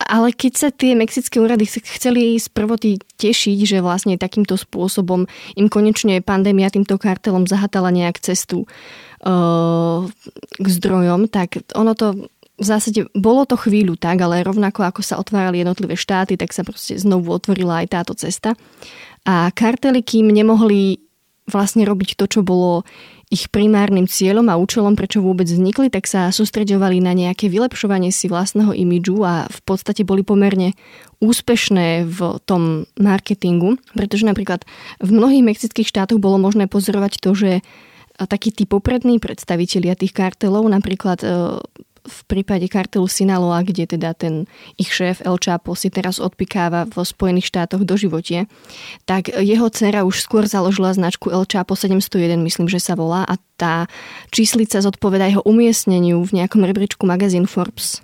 ale 0.07 0.33
keď 0.33 0.53
sa 0.57 0.69
tie 0.73 0.97
mexické 0.97 1.37
úrady 1.37 1.69
chceli 1.69 2.33
z 2.39 2.49
prvoty 2.49 2.97
tešiť, 3.21 3.57
že 3.69 3.85
vlastne 3.85 4.17
takýmto 4.17 4.57
spôsobom 4.57 5.29
im 5.53 5.67
konečne 5.69 6.25
pandémia 6.25 6.73
týmto 6.73 6.97
kartelom 6.97 7.45
zahatala 7.45 7.93
nejak 7.93 8.17
cestu 8.17 8.65
uh, 8.65 10.09
k 10.57 10.65
zdrojom, 10.65 11.29
tak 11.29 11.61
ono 11.77 11.93
to 11.93 12.17
v 12.61 12.65
zásade 12.65 13.09
bolo 13.17 13.49
to 13.49 13.57
chvíľu 13.57 13.97
tak, 13.97 14.21
ale 14.21 14.45
rovnako 14.45 14.85
ako 14.85 15.01
sa 15.01 15.17
otvárali 15.17 15.65
jednotlivé 15.65 15.97
štáty, 15.97 16.37
tak 16.37 16.53
sa 16.53 16.61
proste 16.61 16.93
znovu 16.93 17.33
otvorila 17.33 17.81
aj 17.81 17.87
táto 17.89 18.13
cesta. 18.13 18.53
A 19.25 19.49
kartely, 19.49 20.05
kým 20.05 20.29
nemohli 20.29 21.01
vlastne 21.49 21.81
robiť 21.89 22.13
to, 22.13 22.29
čo 22.29 22.41
bolo 22.45 22.85
ich 23.31 23.47
primárnym 23.47 24.05
cieľom 24.11 24.51
a 24.51 24.59
účelom, 24.59 24.93
prečo 24.93 25.23
vôbec 25.23 25.47
vznikli, 25.47 25.87
tak 25.87 26.03
sa 26.05 26.29
sústreďovali 26.35 26.99
na 26.99 27.15
nejaké 27.15 27.47
vylepšovanie 27.47 28.11
si 28.11 28.27
vlastného 28.27 28.75
imidžu 28.75 29.23
a 29.23 29.47
v 29.47 29.59
podstate 29.63 30.03
boli 30.03 30.21
pomerne 30.21 30.75
úspešné 31.23 32.11
v 32.11 32.19
tom 32.43 32.85
marketingu, 32.99 33.79
pretože 33.95 34.27
napríklad 34.27 34.67
v 34.99 35.09
mnohých 35.15 35.47
mexických 35.47 35.87
štátoch 35.87 36.19
bolo 36.19 36.43
možné 36.43 36.67
pozorovať 36.67 37.23
to, 37.23 37.31
že 37.31 37.51
takí 38.19 38.51
tí 38.51 38.67
poprední 38.67 39.17
predstavitelia 39.23 39.95
tých 39.95 40.11
kartelov, 40.11 40.67
napríklad 40.67 41.23
v 42.01 42.19
prípade 42.25 42.65
kartelu 42.65 43.05
Sinaloa, 43.05 43.61
kde 43.61 43.85
teda 43.85 44.17
ten 44.17 44.49
ich 44.77 44.89
šéf 44.89 45.21
El 45.21 45.37
Chapo 45.37 45.77
si 45.77 45.93
teraz 45.93 46.17
odpikáva 46.17 46.89
vo 46.89 47.05
Spojených 47.05 47.49
štátoch 47.53 47.85
do 47.85 47.93
životie, 47.93 48.49
tak 49.05 49.29
jeho 49.29 49.69
dcera 49.69 50.01
už 50.01 50.25
skôr 50.25 50.49
založila 50.49 50.93
značku 50.97 51.29
El 51.29 51.45
Chapo 51.45 51.77
701, 51.77 52.41
myslím, 52.41 52.67
že 52.67 52.81
sa 52.81 52.97
volá 52.97 53.21
a 53.25 53.37
tá 53.55 53.85
číslica 54.33 54.81
zodpoveda 54.81 55.29
jeho 55.29 55.45
umiestneniu 55.45 56.25
v 56.25 56.41
nejakom 56.41 56.65
rebríčku 56.65 57.05
magazín 57.05 57.45
Forbes. 57.45 58.01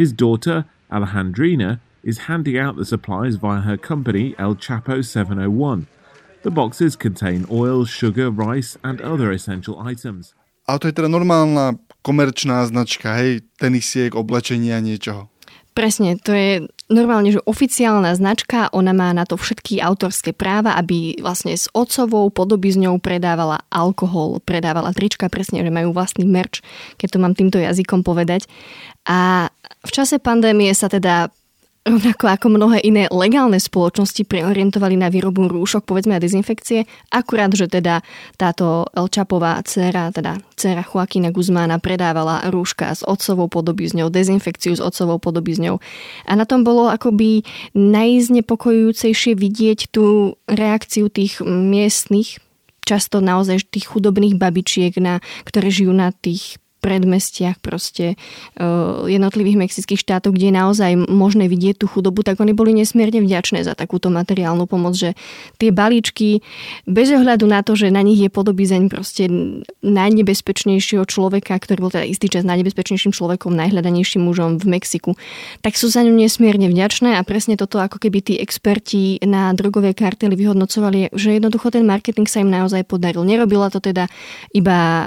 His 0.00 0.14
daughter, 0.14 0.64
Alejandrina, 0.88 1.84
is 2.00 2.30
handing 2.30 2.56
out 2.56 2.80
the 2.80 2.88
supplies 2.88 3.36
via 3.36 3.60
her 3.60 3.76
company 3.76 4.32
El 4.38 4.56
Chapo 4.56 5.04
701. 5.04 5.90
The 6.46 6.54
boxes 6.54 6.94
contain 6.96 7.44
oil, 7.50 7.84
sugar, 7.84 8.30
rice 8.30 8.78
and 8.86 9.02
other 9.02 9.34
essential 9.34 9.76
items. 9.82 10.32
A 10.68 10.78
to 10.78 10.86
je 10.86 10.94
teda 10.94 11.08
normálna 11.08 11.80
komerčná 12.08 12.64
značka, 12.64 13.20
hej, 13.20 13.44
tenisiek, 13.60 14.16
oblečenia, 14.16 14.80
niečoho. 14.80 15.28
Presne, 15.76 16.16
to 16.18 16.34
je 16.34 16.66
normálne, 16.90 17.30
že 17.30 17.44
oficiálna 17.44 18.16
značka, 18.16 18.66
ona 18.74 18.96
má 18.96 19.12
na 19.14 19.28
to 19.28 19.38
všetky 19.38 19.78
autorské 19.78 20.34
práva, 20.34 20.74
aby 20.74 21.20
vlastne 21.22 21.54
s 21.54 21.70
otcovou 21.70 22.32
podobizňou 22.34 22.98
predávala 22.98 23.62
alkohol, 23.70 24.42
predávala 24.42 24.90
trička, 24.90 25.30
presne, 25.30 25.62
že 25.62 25.70
majú 25.70 25.94
vlastný 25.94 26.26
merch, 26.26 26.64
keď 26.98 27.08
to 27.14 27.18
mám 27.22 27.36
týmto 27.36 27.60
jazykom 27.62 28.02
povedať. 28.02 28.50
A 29.06 29.52
v 29.84 29.90
čase 29.94 30.18
pandémie 30.18 30.74
sa 30.74 30.90
teda 30.90 31.30
rovnako 31.88 32.24
ako 32.28 32.46
mnohé 32.52 32.78
iné 32.84 33.08
legálne 33.08 33.56
spoločnosti 33.56 34.22
preorientovali 34.28 34.94
na 34.94 35.08
výrobu 35.08 35.48
rúšok, 35.48 35.88
povedzme 35.88 36.16
a 36.16 36.22
dezinfekcie, 36.22 36.84
akurát, 37.08 37.50
že 37.56 37.66
teda 37.66 38.04
táto 38.36 38.86
El 38.92 39.08
dcera, 39.08 40.12
teda 40.12 40.38
dcera 40.54 40.84
Joaquina 40.84 41.32
Guzmána 41.32 41.80
predávala 41.80 42.46
rúška 42.52 42.92
s 42.92 43.02
otcovou 43.02 43.48
podobizňou, 43.48 44.12
dezinfekciu 44.12 44.76
s 44.76 44.84
otcovou 44.84 45.18
podobizňou. 45.18 45.80
A 46.28 46.32
na 46.36 46.44
tom 46.44 46.62
bolo 46.62 46.92
akoby 46.92 47.42
najznepokojujúcejšie 47.74 49.34
vidieť 49.34 49.90
tú 49.90 50.36
reakciu 50.46 51.08
tých 51.08 51.40
miestnych 51.44 52.38
často 52.88 53.20
naozaj 53.20 53.68
tých 53.68 53.92
chudobných 53.92 54.40
babičiek, 54.40 54.96
na, 54.96 55.20
ktoré 55.44 55.68
žijú 55.68 55.92
na 55.92 56.08
tých 56.08 56.56
predmestiach 56.78 57.58
proste 57.58 58.14
uh, 58.14 59.04
jednotlivých 59.10 59.68
mexických 59.68 60.00
štátov, 60.00 60.34
kde 60.34 60.50
je 60.50 60.54
naozaj 60.54 60.92
možné 61.10 61.50
vidieť 61.50 61.82
tú 61.82 61.86
chudobu, 61.90 62.22
tak 62.22 62.38
oni 62.38 62.54
boli 62.54 62.74
nesmierne 62.74 63.18
vďačné 63.22 63.66
za 63.66 63.74
takúto 63.74 64.08
materiálnu 64.08 64.64
pomoc, 64.70 64.94
že 64.94 65.18
tie 65.58 65.74
balíčky, 65.74 66.40
bez 66.86 67.10
ohľadu 67.10 67.44
na 67.50 67.66
to, 67.66 67.74
že 67.74 67.90
na 67.90 68.00
nich 68.02 68.22
je 68.22 68.30
podobizeň 68.30 68.88
proste 68.88 69.26
najnebezpečnejšieho 69.82 71.04
človeka, 71.04 71.58
ktorý 71.58 71.78
bol 71.82 71.92
teda 71.92 72.06
istý 72.06 72.30
čas 72.30 72.46
najnebezpečnejším 72.46 73.10
človekom, 73.10 73.54
najhľadanejším 73.58 74.22
mužom 74.22 74.62
v 74.62 74.78
Mexiku, 74.78 75.18
tak 75.60 75.74
sú 75.74 75.90
za 75.90 76.06
ňu 76.06 76.14
nesmierne 76.14 76.70
vďačné 76.70 77.18
a 77.18 77.22
presne 77.26 77.58
toto 77.58 77.82
ako 77.82 77.98
keby 77.98 78.18
tí 78.22 78.34
experti 78.38 79.18
na 79.26 79.50
drogové 79.52 79.92
kartely 79.92 80.38
vyhodnocovali, 80.38 81.10
že 81.12 81.36
jednoducho 81.36 81.74
ten 81.74 81.82
marketing 81.82 82.30
sa 82.30 82.40
im 82.40 82.50
naozaj 82.52 82.86
podaril. 82.86 83.26
Nerobila 83.26 83.68
to 83.68 83.82
teda 83.82 84.06
iba 84.54 84.78
uh, 84.78 85.04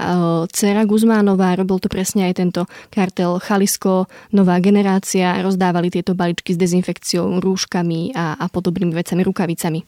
dcera 0.52 0.84
Guzmánová, 0.84 1.56
robil 1.72 1.80
to 1.80 1.88
presne 1.88 2.28
aj 2.28 2.36
tento 2.36 2.62
kartel 2.92 3.40
Chalisko, 3.40 4.04
nová 4.36 4.60
generácia, 4.60 5.40
rozdávali 5.40 5.88
tieto 5.88 6.12
balíčky 6.12 6.52
s 6.52 6.60
dezinfekciou, 6.60 7.40
rúškami 7.40 8.12
a, 8.12 8.36
a 8.36 8.46
podobnými 8.52 8.92
vecami, 8.92 9.24
rukavicami. 9.24 9.80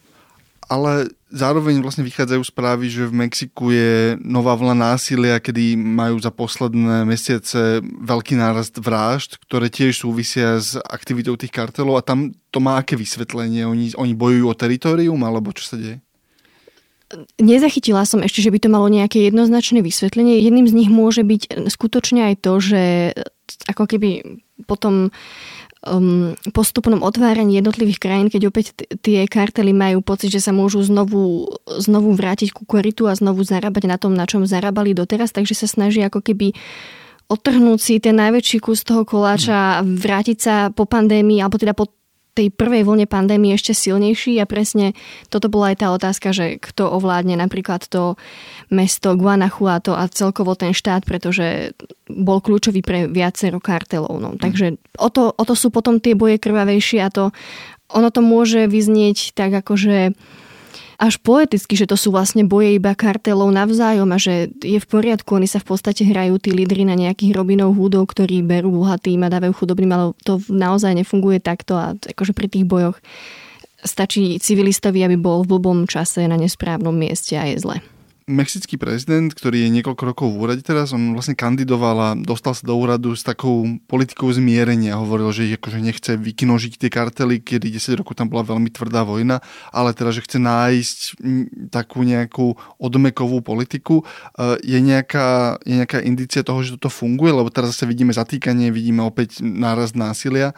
Ale 0.65 1.13
zároveň 1.29 1.77
vlastne 1.77 2.01
vychádzajú 2.01 2.41
správy, 2.41 2.89
že 2.89 3.05
v 3.05 3.21
Mexiku 3.21 3.69
je 3.69 4.17
nová 4.17 4.57
vlna 4.57 4.97
násilia, 4.97 5.37
kedy 5.37 5.77
majú 5.77 6.17
za 6.17 6.33
posledné 6.33 7.05
mesiace 7.05 7.85
veľký 7.85 8.33
nárast 8.33 8.73
vražd, 8.81 9.37
ktoré 9.45 9.69
tiež 9.69 10.01
súvisia 10.01 10.57
s 10.57 10.73
aktivitou 10.89 11.37
tých 11.37 11.53
kartelov 11.53 12.01
a 12.01 12.05
tam 12.07 12.33
to 12.49 12.57
má 12.57 12.81
aké 12.81 12.97
vysvetlenie? 12.97 13.61
Oni, 13.61 13.93
oni 13.93 14.17
bojujú 14.17 14.49
o 14.49 14.57
teritorium 14.57 15.21
alebo 15.21 15.53
čo 15.53 15.69
sa 15.69 15.77
deje? 15.77 16.01
Nezachytila 17.39 18.03
som 18.03 18.23
ešte, 18.23 18.43
že 18.43 18.51
by 18.51 18.59
to 18.61 18.69
malo 18.69 18.87
nejaké 18.87 19.27
jednoznačné 19.27 19.81
vysvetlenie. 19.81 20.41
Jedným 20.41 20.67
z 20.67 20.73
nich 20.73 20.89
môže 20.91 21.23
byť 21.23 21.69
skutočne 21.71 22.33
aj 22.33 22.35
to, 22.43 22.53
že 22.59 22.83
ako 23.69 23.85
keby 23.85 24.41
potom 24.65 25.13
um, 25.85 26.33
postupnom 26.51 27.05
otváraní 27.05 27.59
jednotlivých 27.61 28.01
krajín, 28.01 28.27
keď 28.31 28.49
opäť 28.49 28.65
tie 29.05 29.29
kartely 29.29 29.71
majú 29.71 30.01
pocit, 30.01 30.33
že 30.33 30.41
sa 30.41 30.51
môžu 30.51 30.81
znovu, 30.81 31.51
znovu 31.79 32.17
vrátiť 32.17 32.51
ku 32.51 32.65
koritu 32.65 33.05
a 33.05 33.17
znovu 33.17 33.45
zarábať 33.45 33.83
na 33.85 33.97
tom, 34.01 34.17
na 34.17 34.25
čom 34.25 34.47
zarábali 34.47 34.97
doteraz, 34.97 35.31
takže 35.31 35.53
sa 35.53 35.67
snaží 35.69 36.01
ako 36.01 36.25
keby 36.25 36.57
otrhnúť 37.25 37.79
si 37.81 37.93
ten 37.97 38.17
najväčší 38.17 38.61
kus 38.61 38.85
toho 38.85 39.01
koláča 39.01 39.81
a 39.81 39.83
vrátiť 39.83 40.37
sa 40.37 40.55
po 40.69 40.85
pandémii, 40.85 41.41
alebo 41.41 41.57
teda 41.57 41.73
po 41.73 41.89
tej 42.35 42.51
prvej 42.51 42.83
vlne 42.83 43.07
pandémie 43.07 43.55
ešte 43.55 43.71
silnejší 43.71 44.37
a 44.43 44.45
presne 44.45 44.91
toto 45.31 45.47
bola 45.47 45.71
aj 45.71 45.77
tá 45.79 45.87
otázka, 45.95 46.35
že 46.35 46.59
kto 46.59 46.91
ovládne 46.91 47.39
napríklad 47.39 47.87
to 47.87 48.19
mesto 48.67 49.15
Guanajuato 49.15 49.95
a 49.95 50.11
celkovo 50.11 50.53
ten 50.59 50.75
štát, 50.75 51.07
pretože 51.07 51.71
bol 52.11 52.43
kľúčový 52.43 52.83
pre 52.83 53.07
viacero 53.07 53.63
kartelov. 53.63 54.19
No. 54.19 54.35
Takže 54.35 54.75
o 54.99 55.07
to, 55.07 55.31
o 55.31 55.43
to 55.47 55.55
sú 55.55 55.71
potom 55.71 56.03
tie 56.03 56.13
boje 56.13 56.35
krvavejšie 56.37 56.99
a 56.99 57.09
to 57.09 57.31
ono 57.89 58.09
to 58.11 58.19
môže 58.19 58.67
vyznieť 58.67 59.31
tak 59.37 59.55
ako, 59.55 59.73
že 59.79 59.97
až 60.95 61.19
poeticky, 61.19 61.75
že 61.75 61.89
to 61.89 61.99
sú 61.99 62.11
vlastne 62.15 62.47
boje 62.47 62.79
iba 62.79 62.95
kartelov 62.95 63.51
navzájom 63.51 64.09
a 64.11 64.17
že 64.19 64.51
je 64.63 64.79
v 64.79 64.87
poriadku, 64.87 65.35
oni 65.35 65.47
sa 65.47 65.59
v 65.59 65.75
podstate 65.75 66.07
hrajú 66.07 66.39
tí 66.39 66.55
lídry 66.55 66.87
na 66.87 66.95
nejakých 66.95 67.35
Robinov 67.35 67.75
húdov, 67.75 68.07
ktorí 68.11 68.43
berú 68.43 68.83
bohatým 68.83 69.23
a 69.27 69.31
dávajú 69.31 69.53
chudobným, 69.55 69.91
ale 69.91 70.05
to 70.23 70.39
naozaj 70.47 70.95
nefunguje 70.95 71.43
takto 71.43 71.75
a 71.75 71.93
akože 71.95 72.31
pri 72.31 72.47
tých 72.47 72.65
bojoch 72.67 72.97
stačí 73.85 74.41
civilistovi, 74.41 75.05
aby 75.05 75.15
bol 75.19 75.45
v 75.45 75.55
blbom 75.55 75.85
čase 75.85 76.25
na 76.25 76.39
nesprávnom 76.39 76.95
mieste 76.95 77.37
a 77.37 77.45
je 77.45 77.61
zle. 77.61 77.77
Mexický 78.25 78.81
prezident, 78.81 79.29
ktorý 79.29 79.69
je 79.69 79.73
niekoľko 79.79 80.03
rokov 80.03 80.27
v 80.33 80.41
úrade 80.41 80.65
teraz, 80.65 80.89
on 80.97 81.13
vlastne 81.13 81.37
kandidoval 81.37 81.97
a 82.01 82.09
dostal 82.17 82.57
sa 82.57 82.65
do 82.65 82.73
úradu 82.73 83.13
s 83.13 83.21
takou 83.21 83.77
politikou 83.85 84.33
zmierenia. 84.33 84.97
Hovoril, 84.97 85.29
že 85.29 85.53
akože 85.53 85.77
nechce 85.77 86.17
vykinožiť 86.17 86.73
tie 86.81 86.89
kartely, 86.89 87.37
kedy 87.37 87.69
10 87.69 88.01
rokov 88.01 88.17
tam 88.17 88.33
bola 88.33 88.41
veľmi 88.41 88.73
tvrdá 88.73 89.05
vojna, 89.05 89.45
ale 89.69 89.93
teda, 89.93 90.09
že 90.09 90.25
chce 90.25 90.41
nájsť 90.41 90.97
takú 91.69 92.01
nejakú 92.01 92.57
odmekovú 92.81 93.45
politiku. 93.45 94.01
E, 94.01 94.57
je 94.65 94.79
nejaká, 94.81 95.61
je 95.61 95.85
nejaká 95.85 96.01
indícia 96.01 96.41
toho, 96.41 96.65
že 96.65 96.81
toto 96.81 96.89
funguje? 96.89 97.29
Lebo 97.29 97.53
teraz 97.53 97.77
zase 97.77 97.85
vidíme 97.85 98.09
zatýkanie, 98.09 98.73
vidíme 98.73 99.05
opäť 99.05 99.45
nárast 99.45 99.93
násilia. 99.93 100.57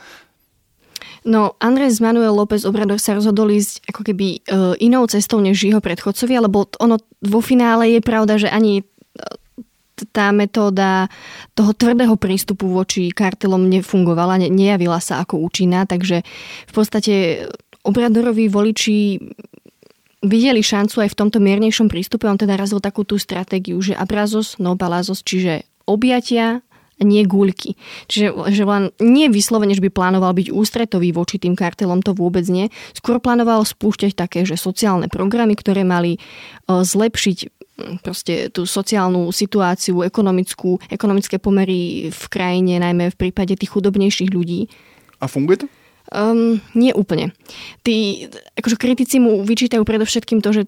No, 1.27 1.53
Andrés 1.59 1.99
Manuel 1.99 2.33
López 2.33 2.63
Obrador 2.63 2.97
sa 2.97 3.17
rozhodol 3.17 3.51
ísť 3.51 3.83
ako 3.91 4.01
keby 4.07 4.27
e, 4.27 4.39
inou 4.81 5.03
cestou 5.05 5.43
než 5.43 5.63
jeho 5.67 5.83
predchodcovia, 5.83 6.43
lebo 6.43 6.71
ono 6.79 6.97
vo 7.21 7.39
finále 7.43 7.97
je 7.97 8.01
pravda, 8.01 8.39
že 8.39 8.49
ani 8.49 8.81
e, 8.81 8.83
tá 10.13 10.29
metóda 10.29 11.09
toho 11.57 11.73
tvrdého 11.73 12.13
prístupu 12.15 12.69
voči 12.69 13.09
kartelom 13.09 13.65
nefungovala, 13.65 14.37
ne, 14.37 14.47
nejavila 14.47 15.01
sa 15.01 15.25
ako 15.25 15.41
účinná, 15.41 15.89
takže 15.89 16.21
v 16.69 16.73
podstate 16.73 17.13
Obradorovi 17.87 18.51
voliči 18.51 19.17
videli 20.25 20.59
šancu 20.59 21.05
aj 21.05 21.09
v 21.13 21.19
tomto 21.23 21.39
miernejšom 21.39 21.87
prístupe. 21.87 22.27
On 22.27 22.37
teda 22.37 22.57
razil 22.57 22.81
takú 22.81 23.05
tú 23.07 23.15
stratégiu, 23.21 23.79
že 23.79 23.95
abrazos, 23.95 24.57
no 24.57 24.73
balazos, 24.73 25.21
čiže 25.21 25.63
objatia, 25.87 26.65
nie 27.01 27.23
guľky. 27.25 27.77
Čiže 28.09 28.33
že 28.49 28.63
len 28.65 28.89
nie 28.97 29.29
vyslovene, 29.29 29.77
že 29.77 29.83
by 29.85 29.93
plánoval 29.93 30.33
byť 30.33 30.49
ústretový 30.49 31.13
voči 31.13 31.37
tým 31.37 31.53
kartelom, 31.53 32.01
to 32.01 32.17
vôbec 32.17 32.45
nie. 32.49 32.73
Skôr 32.97 33.21
plánoval 33.21 33.61
spúšťať 33.65 34.17
také, 34.17 34.45
že 34.45 34.57
sociálne 34.57 35.05
programy, 35.11 35.53
ktoré 35.53 35.85
mali 35.85 36.17
e, 36.17 36.19
zlepšiť 36.69 37.57
proste 38.01 38.49
tú 38.49 38.65
sociálnu 38.65 39.29
situáciu, 39.29 40.01
ekonomickú, 40.01 40.81
ekonomické 40.89 41.37
pomery 41.37 42.09
v 42.09 42.23
krajine, 42.29 42.81
najmä 42.81 43.13
v 43.13 43.19
prípade 43.19 43.53
tých 43.53 43.69
chudobnejších 43.69 44.33
ľudí. 44.33 44.65
A 45.21 45.29
funguje 45.29 45.65
to? 45.65 45.67
Um, 46.07 46.63
nie 46.71 46.95
úplne. 46.95 47.35
Tí, 47.83 48.25
akože 48.55 48.79
kritici 48.79 49.19
mu 49.19 49.43
vyčítajú 49.43 49.83
predovšetkým 49.83 50.39
to, 50.39 50.55
že 50.55 50.61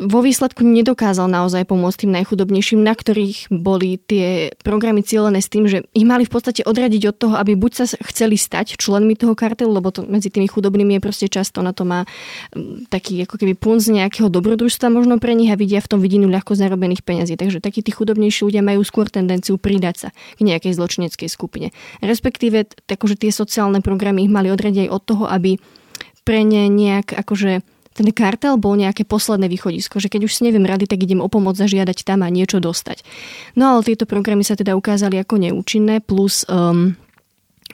vo 0.00 0.20
výsledku 0.24 0.64
nedokázal 0.64 1.28
naozaj 1.28 1.68
pomôcť 1.68 2.06
tým 2.06 2.12
najchudobnejším, 2.16 2.80
na 2.80 2.96
ktorých 2.96 3.52
boli 3.52 4.00
tie 4.00 4.52
programy 4.64 5.04
cieľené 5.04 5.44
s 5.44 5.52
tým, 5.52 5.68
že 5.68 5.84
ich 5.92 6.06
mali 6.08 6.24
v 6.24 6.32
podstate 6.32 6.64
odradiť 6.64 7.02
od 7.12 7.16
toho, 7.16 7.34
aby 7.36 7.52
buď 7.58 7.72
sa 7.72 7.84
chceli 8.12 8.40
stať 8.40 8.80
členmi 8.80 9.18
toho 9.18 9.36
kartelu, 9.36 9.68
lebo 9.68 9.92
to 9.92 10.04
medzi 10.06 10.32
tými 10.32 10.48
chudobnými 10.48 10.96
je 10.96 11.00
proste 11.04 11.26
často 11.28 11.60
na 11.60 11.76
to 11.76 11.84
má 11.84 12.08
mm, 12.54 12.88
taký 12.88 13.24
ako 13.24 13.36
keby 13.36 13.52
punc 13.58 13.84
nejakého 13.84 14.32
dobrodružstva 14.32 14.88
možno 14.88 15.20
pre 15.20 15.36
nich 15.36 15.52
a 15.52 15.56
vidia 15.56 15.82
v 15.82 15.90
tom 15.96 16.00
vidinu 16.00 16.30
ľahko 16.32 16.56
zarobených 16.56 17.04
peňazí. 17.04 17.36
Takže 17.36 17.60
takí 17.60 17.84
tí 17.84 17.92
chudobnejší 17.92 18.48
ľudia 18.48 18.62
majú 18.64 18.80
skôr 18.86 19.10
tendenciu 19.12 19.60
pridať 19.60 19.96
sa 19.96 20.08
k 20.36 20.40
nejakej 20.46 20.72
zločineckej 20.76 21.28
skupine. 21.28 21.74
Respektíve, 22.00 22.70
akože 22.88 23.18
tie 23.18 23.30
sociálne 23.34 23.84
programy 23.84 24.24
ich 24.24 24.32
mali 24.32 24.48
odradiť 24.48 24.86
aj 24.86 24.90
od 24.92 25.02
toho, 25.02 25.24
aby 25.26 25.58
pre 26.22 26.46
ne 26.46 26.70
nejak 26.70 27.18
akože 27.18 27.66
ten 27.92 28.08
kartel 28.12 28.56
bol 28.56 28.76
nejaké 28.76 29.04
posledné 29.04 29.48
východisko, 29.52 30.00
že 30.00 30.08
keď 30.08 30.28
už 30.28 30.32
si 30.40 30.42
neviem 30.48 30.64
rady, 30.64 30.88
tak 30.88 31.04
idem 31.04 31.20
o 31.20 31.28
pomoc 31.28 31.56
zažiadať 31.60 32.04
tam 32.04 32.24
a 32.24 32.32
niečo 32.32 32.58
dostať. 32.58 33.04
No 33.56 33.76
ale 33.76 33.84
tieto 33.84 34.08
programy 34.08 34.42
sa 34.42 34.56
teda 34.56 34.72
ukázali 34.76 35.20
ako 35.20 35.36
neúčinné, 35.40 36.00
plus 36.00 36.48
um, 36.48 36.96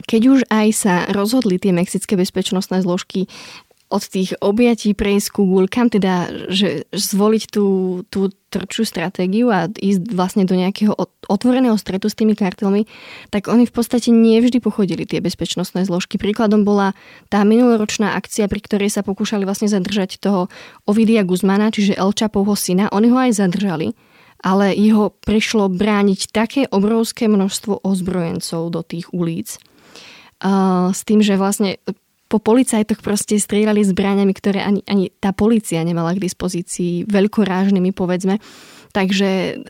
keď 0.07 0.23
už 0.31 0.41
aj 0.51 0.69
sa 0.75 0.95
rozhodli 1.11 1.59
tie 1.59 1.75
mexické 1.75 2.15
bezpečnostné 2.15 2.83
zložky 2.83 3.27
od 3.89 4.05
tých 4.05 4.37
objatí 4.45 4.93
prejsť 4.93 5.29
ku 5.33 5.49
kam 5.65 5.89
teda 5.89 6.29
že 6.53 6.85
zvoliť 6.93 7.43
tú, 7.49 7.67
tú 8.13 8.29
trčú 8.53 8.85
stratégiu 8.85 9.49
a 9.49 9.69
ísť 9.69 10.13
vlastne 10.13 10.45
do 10.45 10.57
nejakého 10.57 10.93
otvoreného 11.29 11.77
stretu 11.81 12.13
s 12.13 12.17
tými 12.17 12.37
kartelmi, 12.37 12.85
tak 13.33 13.49
oni 13.49 13.65
v 13.65 13.73
podstate 13.73 14.13
nevždy 14.13 14.61
pochodili 14.61 15.09
tie 15.09 15.25
bezpečnostné 15.25 15.89
zložky. 15.89 16.21
Príkladom 16.21 16.69
bola 16.69 16.93
tá 17.33 17.45
minuloročná 17.45 18.17
akcia, 18.17 18.49
pri 18.49 18.61
ktorej 18.61 18.93
sa 18.93 19.01
pokúšali 19.01 19.49
vlastne 19.49 19.69
zadržať 19.73 20.21
toho 20.21 20.53
Ovidia 20.85 21.25
Guzmana, 21.25 21.73
čiže 21.73 21.97
El 21.97 22.13
Chapovho 22.13 22.57
syna. 22.57 22.93
Oni 22.93 23.09
ho 23.09 23.17
aj 23.17 23.41
zadržali, 23.41 23.97
ale 24.45 24.77
jeho 24.77 25.17
prišlo 25.25 25.73
brániť 25.73 26.21
také 26.29 26.69
obrovské 26.69 27.29
množstvo 27.29 27.85
ozbrojencov 27.85 28.69
do 28.69 28.81
tých 28.85 29.09
ulic, 29.17 29.61
s 30.93 31.01
tým, 31.03 31.19
že 31.19 31.35
vlastne 31.35 31.83
po 32.29 32.39
policajtoch 32.39 33.01
proste 33.01 33.41
strieľali 33.41 33.81
zbraniami, 33.89 34.33
ktoré 34.37 34.61
ani, 34.61 34.85
ani 34.85 35.09
tá 35.17 35.33
policia 35.33 35.81
nemala 35.81 36.13
k 36.13 36.23
dispozícii, 36.23 37.09
veľkorážnymi 37.09 37.97
povedzme. 37.97 38.37
Takže 38.93 39.61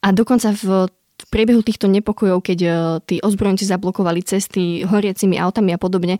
a 0.00 0.08
dokonca 0.16 0.54
v 0.56 0.88
v 1.20 1.24
priebehu 1.28 1.60
týchto 1.60 1.84
nepokojov, 1.92 2.40
keď 2.40 2.58
e, 2.64 2.70
tí 3.04 3.16
ozbrojenci 3.20 3.68
zablokovali 3.68 4.24
cesty 4.24 4.82
horiacimi 4.88 5.36
autami 5.36 5.76
a 5.76 5.78
podobne, 5.78 6.16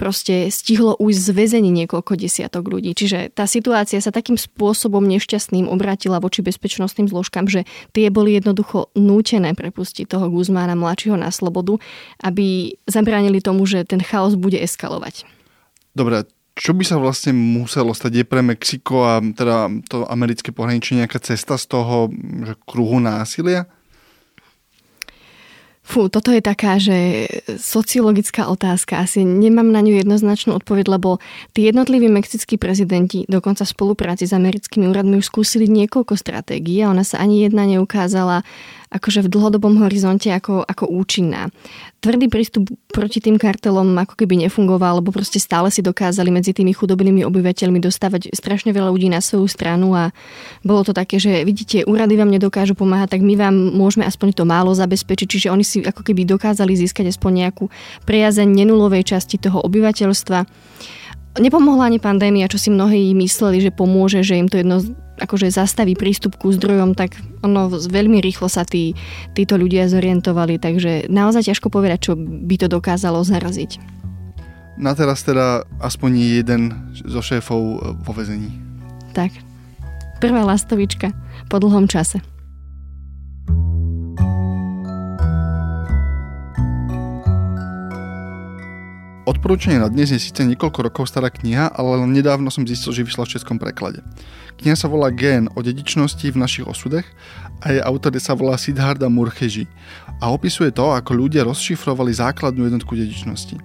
proste 0.00 0.48
stihlo 0.48 0.96
už 0.96 1.12
zväzení 1.32 1.68
niekoľko 1.68 2.16
desiatok 2.16 2.64
ľudí. 2.72 2.96
Čiže 2.96 3.36
tá 3.36 3.44
situácia 3.44 4.00
sa 4.00 4.08
takým 4.08 4.40
spôsobom 4.40 5.04
nešťastným 5.04 5.68
obrátila 5.68 6.18
voči 6.18 6.40
bezpečnostným 6.40 7.12
zložkám, 7.12 7.44
že 7.46 7.68
tie 7.92 8.08
boli 8.08 8.40
jednoducho 8.40 8.88
nútené 8.96 9.52
prepustiť 9.52 10.08
toho 10.08 10.32
Guzmána 10.32 10.72
mladšieho 10.72 11.20
na 11.20 11.28
slobodu, 11.28 11.76
aby 12.24 12.72
zabránili 12.88 13.44
tomu, 13.44 13.68
že 13.68 13.84
ten 13.84 14.00
chaos 14.00 14.34
bude 14.34 14.56
eskalovať. 14.56 15.28
Dobre, 15.92 16.24
čo 16.58 16.74
by 16.74 16.82
sa 16.82 16.98
vlastne 16.98 17.30
muselo 17.30 17.94
stať? 17.94 18.12
Je 18.18 18.24
pre 18.26 18.42
Mexiko 18.42 19.06
a 19.06 19.22
teda 19.22 19.70
to 19.86 20.02
americké 20.10 20.50
pohraničie 20.50 20.98
nejaká 20.98 21.22
cesta 21.22 21.54
z 21.54 21.70
toho 21.70 22.10
že 22.42 22.58
kruhu 22.66 22.98
násilia? 22.98 23.70
Fú, 25.88 26.12
toto 26.12 26.28
je 26.28 26.44
taká, 26.44 26.76
že 26.76 27.24
sociologická 27.56 28.52
otázka. 28.52 29.00
Asi 29.00 29.24
nemám 29.24 29.72
na 29.72 29.80
ňu 29.80 29.96
jednoznačnú 30.04 30.60
odpoveď, 30.60 31.00
lebo 31.00 31.16
tí 31.56 31.64
jednotliví 31.64 32.12
mexickí 32.12 32.60
prezidenti 32.60 33.24
dokonca 33.24 33.64
v 33.64 33.72
spolupráci 33.72 34.28
s 34.28 34.36
americkými 34.36 34.84
úradmi 34.84 35.16
už 35.16 35.32
skúsili 35.32 35.64
niekoľko 35.64 36.12
stratégií 36.12 36.84
a 36.84 36.92
ona 36.92 37.08
sa 37.08 37.24
ani 37.24 37.48
jedna 37.48 37.64
neukázala 37.64 38.44
akože 38.88 39.24
v 39.24 39.32
dlhodobom 39.32 39.84
horizonte 39.84 40.32
ako, 40.32 40.64
ako 40.64 40.88
účinná. 40.88 41.52
Tvrdý 41.98 42.30
prístup 42.30 42.70
proti 42.88 43.20
tým 43.20 43.36
kartelom 43.36 43.92
ako 43.98 44.16
keby 44.16 44.40
nefungoval, 44.48 45.02
lebo 45.02 45.12
proste 45.12 45.36
stále 45.36 45.68
si 45.68 45.84
dokázali 45.84 46.32
medzi 46.32 46.56
tými 46.56 46.72
chudobnými 46.72 47.26
obyvateľmi 47.26 47.82
dostávať 47.84 48.32
strašne 48.32 48.72
veľa 48.72 48.88
ľudí 48.88 49.12
na 49.12 49.20
svoju 49.20 49.50
stranu 49.50 49.92
a 49.92 50.14
bolo 50.64 50.86
to 50.86 50.96
také, 50.96 51.20
že 51.20 51.44
vidíte, 51.44 51.84
úrady 51.84 52.16
vám 52.16 52.32
nedokážu 52.32 52.72
pomáhať, 52.72 53.18
tak 53.18 53.22
my 53.26 53.34
vám 53.36 53.54
môžeme 53.76 54.08
aspoň 54.08 54.32
to 54.32 54.44
málo 54.48 54.72
zabezpečiť, 54.72 55.26
čiže 55.28 55.48
oni 55.52 55.64
si 55.66 55.84
ako 55.84 56.00
keby 56.06 56.24
dokázali 56.24 56.72
získať 56.78 57.12
aspoň 57.12 57.46
nejakú 57.46 57.68
priazeň 58.08 58.48
nenulovej 58.48 59.04
časti 59.04 59.36
toho 59.36 59.60
obyvateľstva. 59.60 60.48
Nepomohla 61.38 61.92
ani 61.92 62.00
pandémia, 62.02 62.50
čo 62.50 62.58
si 62.58 62.72
mnohí 62.72 63.12
mysleli, 63.14 63.62
že 63.62 63.70
pomôže, 63.70 64.24
že 64.24 64.40
im 64.40 64.48
to 64.50 64.58
jedno 64.58 64.82
akože 65.18 65.50
zastaví 65.50 65.98
prístup 65.98 66.38
ku 66.38 66.54
zdrojom, 66.54 66.94
tak 66.94 67.18
ono 67.42 67.68
veľmi 67.68 68.22
rýchlo 68.22 68.46
sa 68.46 68.62
tí, 68.62 68.94
títo 69.34 69.58
ľudia 69.58 69.90
zorientovali, 69.90 70.56
takže 70.62 71.10
naozaj 71.10 71.50
ťažko 71.50 71.68
povedať, 71.68 72.10
čo 72.10 72.12
by 72.16 72.56
to 72.56 72.66
dokázalo 72.70 73.22
zaraziť. 73.26 73.98
Na 74.78 74.94
teraz 74.94 75.26
teda 75.26 75.66
aspoň 75.82 76.10
jeden 76.38 76.62
zo 76.94 77.18
šéfov 77.18 77.58
e, 77.58 77.76
vo 77.98 78.12
vezení. 78.14 78.54
Tak. 79.10 79.34
Prvá 80.22 80.46
lastovička 80.46 81.10
po 81.50 81.58
dlhom 81.58 81.90
čase. 81.90 82.22
Odporúčanie 89.28 89.76
na 89.76 89.92
dnes 89.92 90.08
je 90.08 90.16
síce 90.16 90.40
niekoľko 90.40 90.88
rokov 90.88 91.12
stará 91.12 91.28
kniha, 91.28 91.68
ale 91.76 92.00
len 92.00 92.16
nedávno 92.16 92.48
som 92.48 92.64
zistil, 92.64 92.96
že 92.96 93.04
vyšla 93.04 93.28
v 93.28 93.32
českom 93.36 93.60
preklade. 93.60 94.00
Kniha 94.56 94.72
sa 94.72 94.88
volá 94.88 95.12
Gen 95.12 95.52
o 95.52 95.60
dedičnosti 95.60 96.24
v 96.32 96.40
našich 96.40 96.64
osudech 96.64 97.04
a 97.60 97.76
jej 97.76 97.84
autor 97.84 98.16
sa 98.24 98.32
volá 98.32 98.56
Siddhartha 98.56 99.12
Murcheji 99.12 99.68
a 100.24 100.32
opisuje 100.32 100.72
to, 100.72 100.96
ako 100.96 101.12
ľudia 101.12 101.44
rozšifrovali 101.44 102.08
základnú 102.08 102.72
jednotku 102.72 102.96
dedičnosti. 102.96 103.60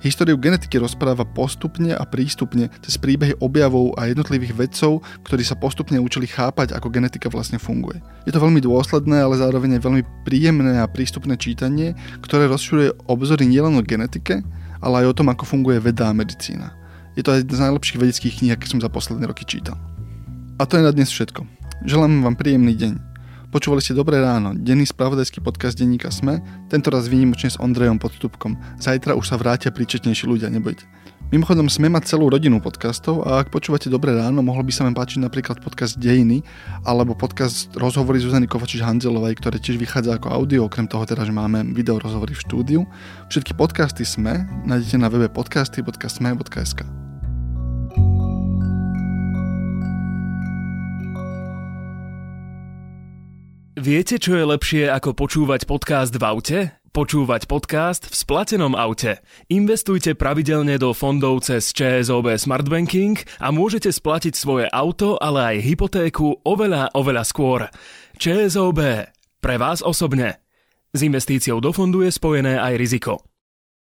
Históriu 0.00 0.40
genetiky 0.40 0.80
rozpráva 0.80 1.28
postupne 1.28 1.92
a 1.92 2.04
prístupne 2.08 2.72
cez 2.80 2.96
príbehy 2.96 3.36
objavov 3.44 3.92
a 4.00 4.08
jednotlivých 4.08 4.56
vedcov, 4.56 5.04
ktorí 5.28 5.44
sa 5.44 5.60
postupne 5.60 6.00
učili 6.00 6.24
chápať, 6.24 6.72
ako 6.72 6.88
genetika 6.88 7.28
vlastne 7.28 7.60
funguje. 7.60 8.00
Je 8.24 8.32
to 8.32 8.40
veľmi 8.40 8.64
dôsledné, 8.64 9.20
ale 9.20 9.36
zároveň 9.36 9.76
veľmi 9.76 10.24
príjemné 10.24 10.80
a 10.80 10.88
prístupné 10.88 11.36
čítanie, 11.36 11.92
ktoré 12.24 12.48
rozširuje 12.48 13.12
obzory 13.12 13.44
nielen 13.44 13.76
o 13.76 13.84
genetike, 13.84 14.40
ale 14.80 15.04
aj 15.04 15.06
o 15.12 15.16
tom, 15.16 15.28
ako 15.32 15.44
funguje 15.48 15.80
veda 15.80 16.10
a 16.10 16.16
medicína. 16.16 16.72
Je 17.16 17.24
to 17.24 17.32
aj 17.32 17.48
z 17.48 17.60
najlepších 17.60 18.00
vedeckých 18.00 18.34
kníh, 18.40 18.52
aké 18.52 18.68
som 18.68 18.80
za 18.80 18.92
posledné 18.92 19.24
roky 19.24 19.48
čítal. 19.48 19.80
A 20.60 20.68
to 20.68 20.76
je 20.76 20.84
na 20.84 20.92
dnes 20.92 21.08
všetko. 21.08 21.44
Želám 21.84 22.24
vám 22.24 22.36
príjemný 22.36 22.76
deň. 22.76 22.92
Počúvali 23.52 23.80
ste 23.80 23.96
Dobré 23.96 24.20
ráno, 24.20 24.52
denný 24.52 24.84
spravodajský 24.84 25.40
podcast 25.40 25.78
denníka 25.80 26.12
Sme, 26.12 26.44
tento 26.68 26.92
raz 26.92 27.08
výnimočne 27.08 27.48
s 27.48 27.56
Ondrejom 27.56 27.96
Podstupkom. 27.96 28.58
Zajtra 28.76 29.16
už 29.16 29.32
sa 29.32 29.40
vrátia 29.40 29.72
príčetnejší 29.72 30.28
ľudia, 30.28 30.52
nebojte. 30.52 30.84
Mimochodom, 31.26 31.66
sme 31.66 31.90
mať 31.90 32.14
celú 32.14 32.30
rodinu 32.30 32.62
podcastov 32.62 33.26
a 33.26 33.42
ak 33.42 33.50
počúvate 33.50 33.90
Dobré 33.90 34.14
ráno, 34.14 34.46
mohol 34.46 34.62
by 34.62 34.70
sa 34.70 34.86
vám 34.86 34.94
páčiť 34.94 35.18
napríklad 35.26 35.58
podcast 35.58 35.98
Dejiny 35.98 36.38
alebo 36.86 37.18
podcast 37.18 37.74
Rozhovory 37.74 38.22
Zuzany 38.22 38.46
Kovačič-Hanzelovej, 38.46 39.34
ktoré 39.42 39.58
tiež 39.58 39.74
vychádza 39.74 40.22
ako 40.22 40.30
audio, 40.30 40.70
okrem 40.70 40.86
toho 40.86 41.02
teda, 41.02 41.26
že 41.26 41.34
máme 41.34 41.66
video 41.74 41.98
rozhovory 41.98 42.30
v 42.30 42.44
štúdiu. 42.46 42.80
Všetky 43.26 43.58
podcasty 43.58 44.06
sme 44.06 44.46
nájdete 44.70 45.02
na 45.02 45.10
webe 45.10 45.26
podcasty.sme.sk. 45.26 46.86
Viete, 53.74 54.22
čo 54.22 54.38
je 54.38 54.44
lepšie 54.46 54.82
ako 54.94 55.10
počúvať 55.18 55.66
podcast 55.66 56.14
v 56.14 56.22
aute? 56.22 56.85
Počúvať 56.96 57.44
podcast 57.44 58.08
v 58.08 58.14
splatenom 58.16 58.72
aute. 58.72 59.20
Investujte 59.52 60.16
pravidelne 60.16 60.80
do 60.80 60.96
fondov 60.96 61.44
cez 61.44 61.68
ČSOB 61.76 62.40
Smart 62.40 62.64
Banking 62.72 63.20
a 63.36 63.52
môžete 63.52 63.92
splatiť 63.92 64.32
svoje 64.32 64.64
auto, 64.72 65.20
ale 65.20 65.44
aj 65.44 65.56
hypotéku 65.60 66.40
oveľa, 66.40 66.96
oveľa 66.96 67.28
skôr. 67.28 67.68
ČSOB. 68.16 69.12
Pre 69.12 69.56
vás 69.60 69.84
osobne. 69.84 70.40
S 70.96 71.04
investíciou 71.04 71.60
do 71.60 71.68
fondu 71.68 72.00
je 72.00 72.08
spojené 72.08 72.56
aj 72.56 72.80
riziko. 72.80 73.20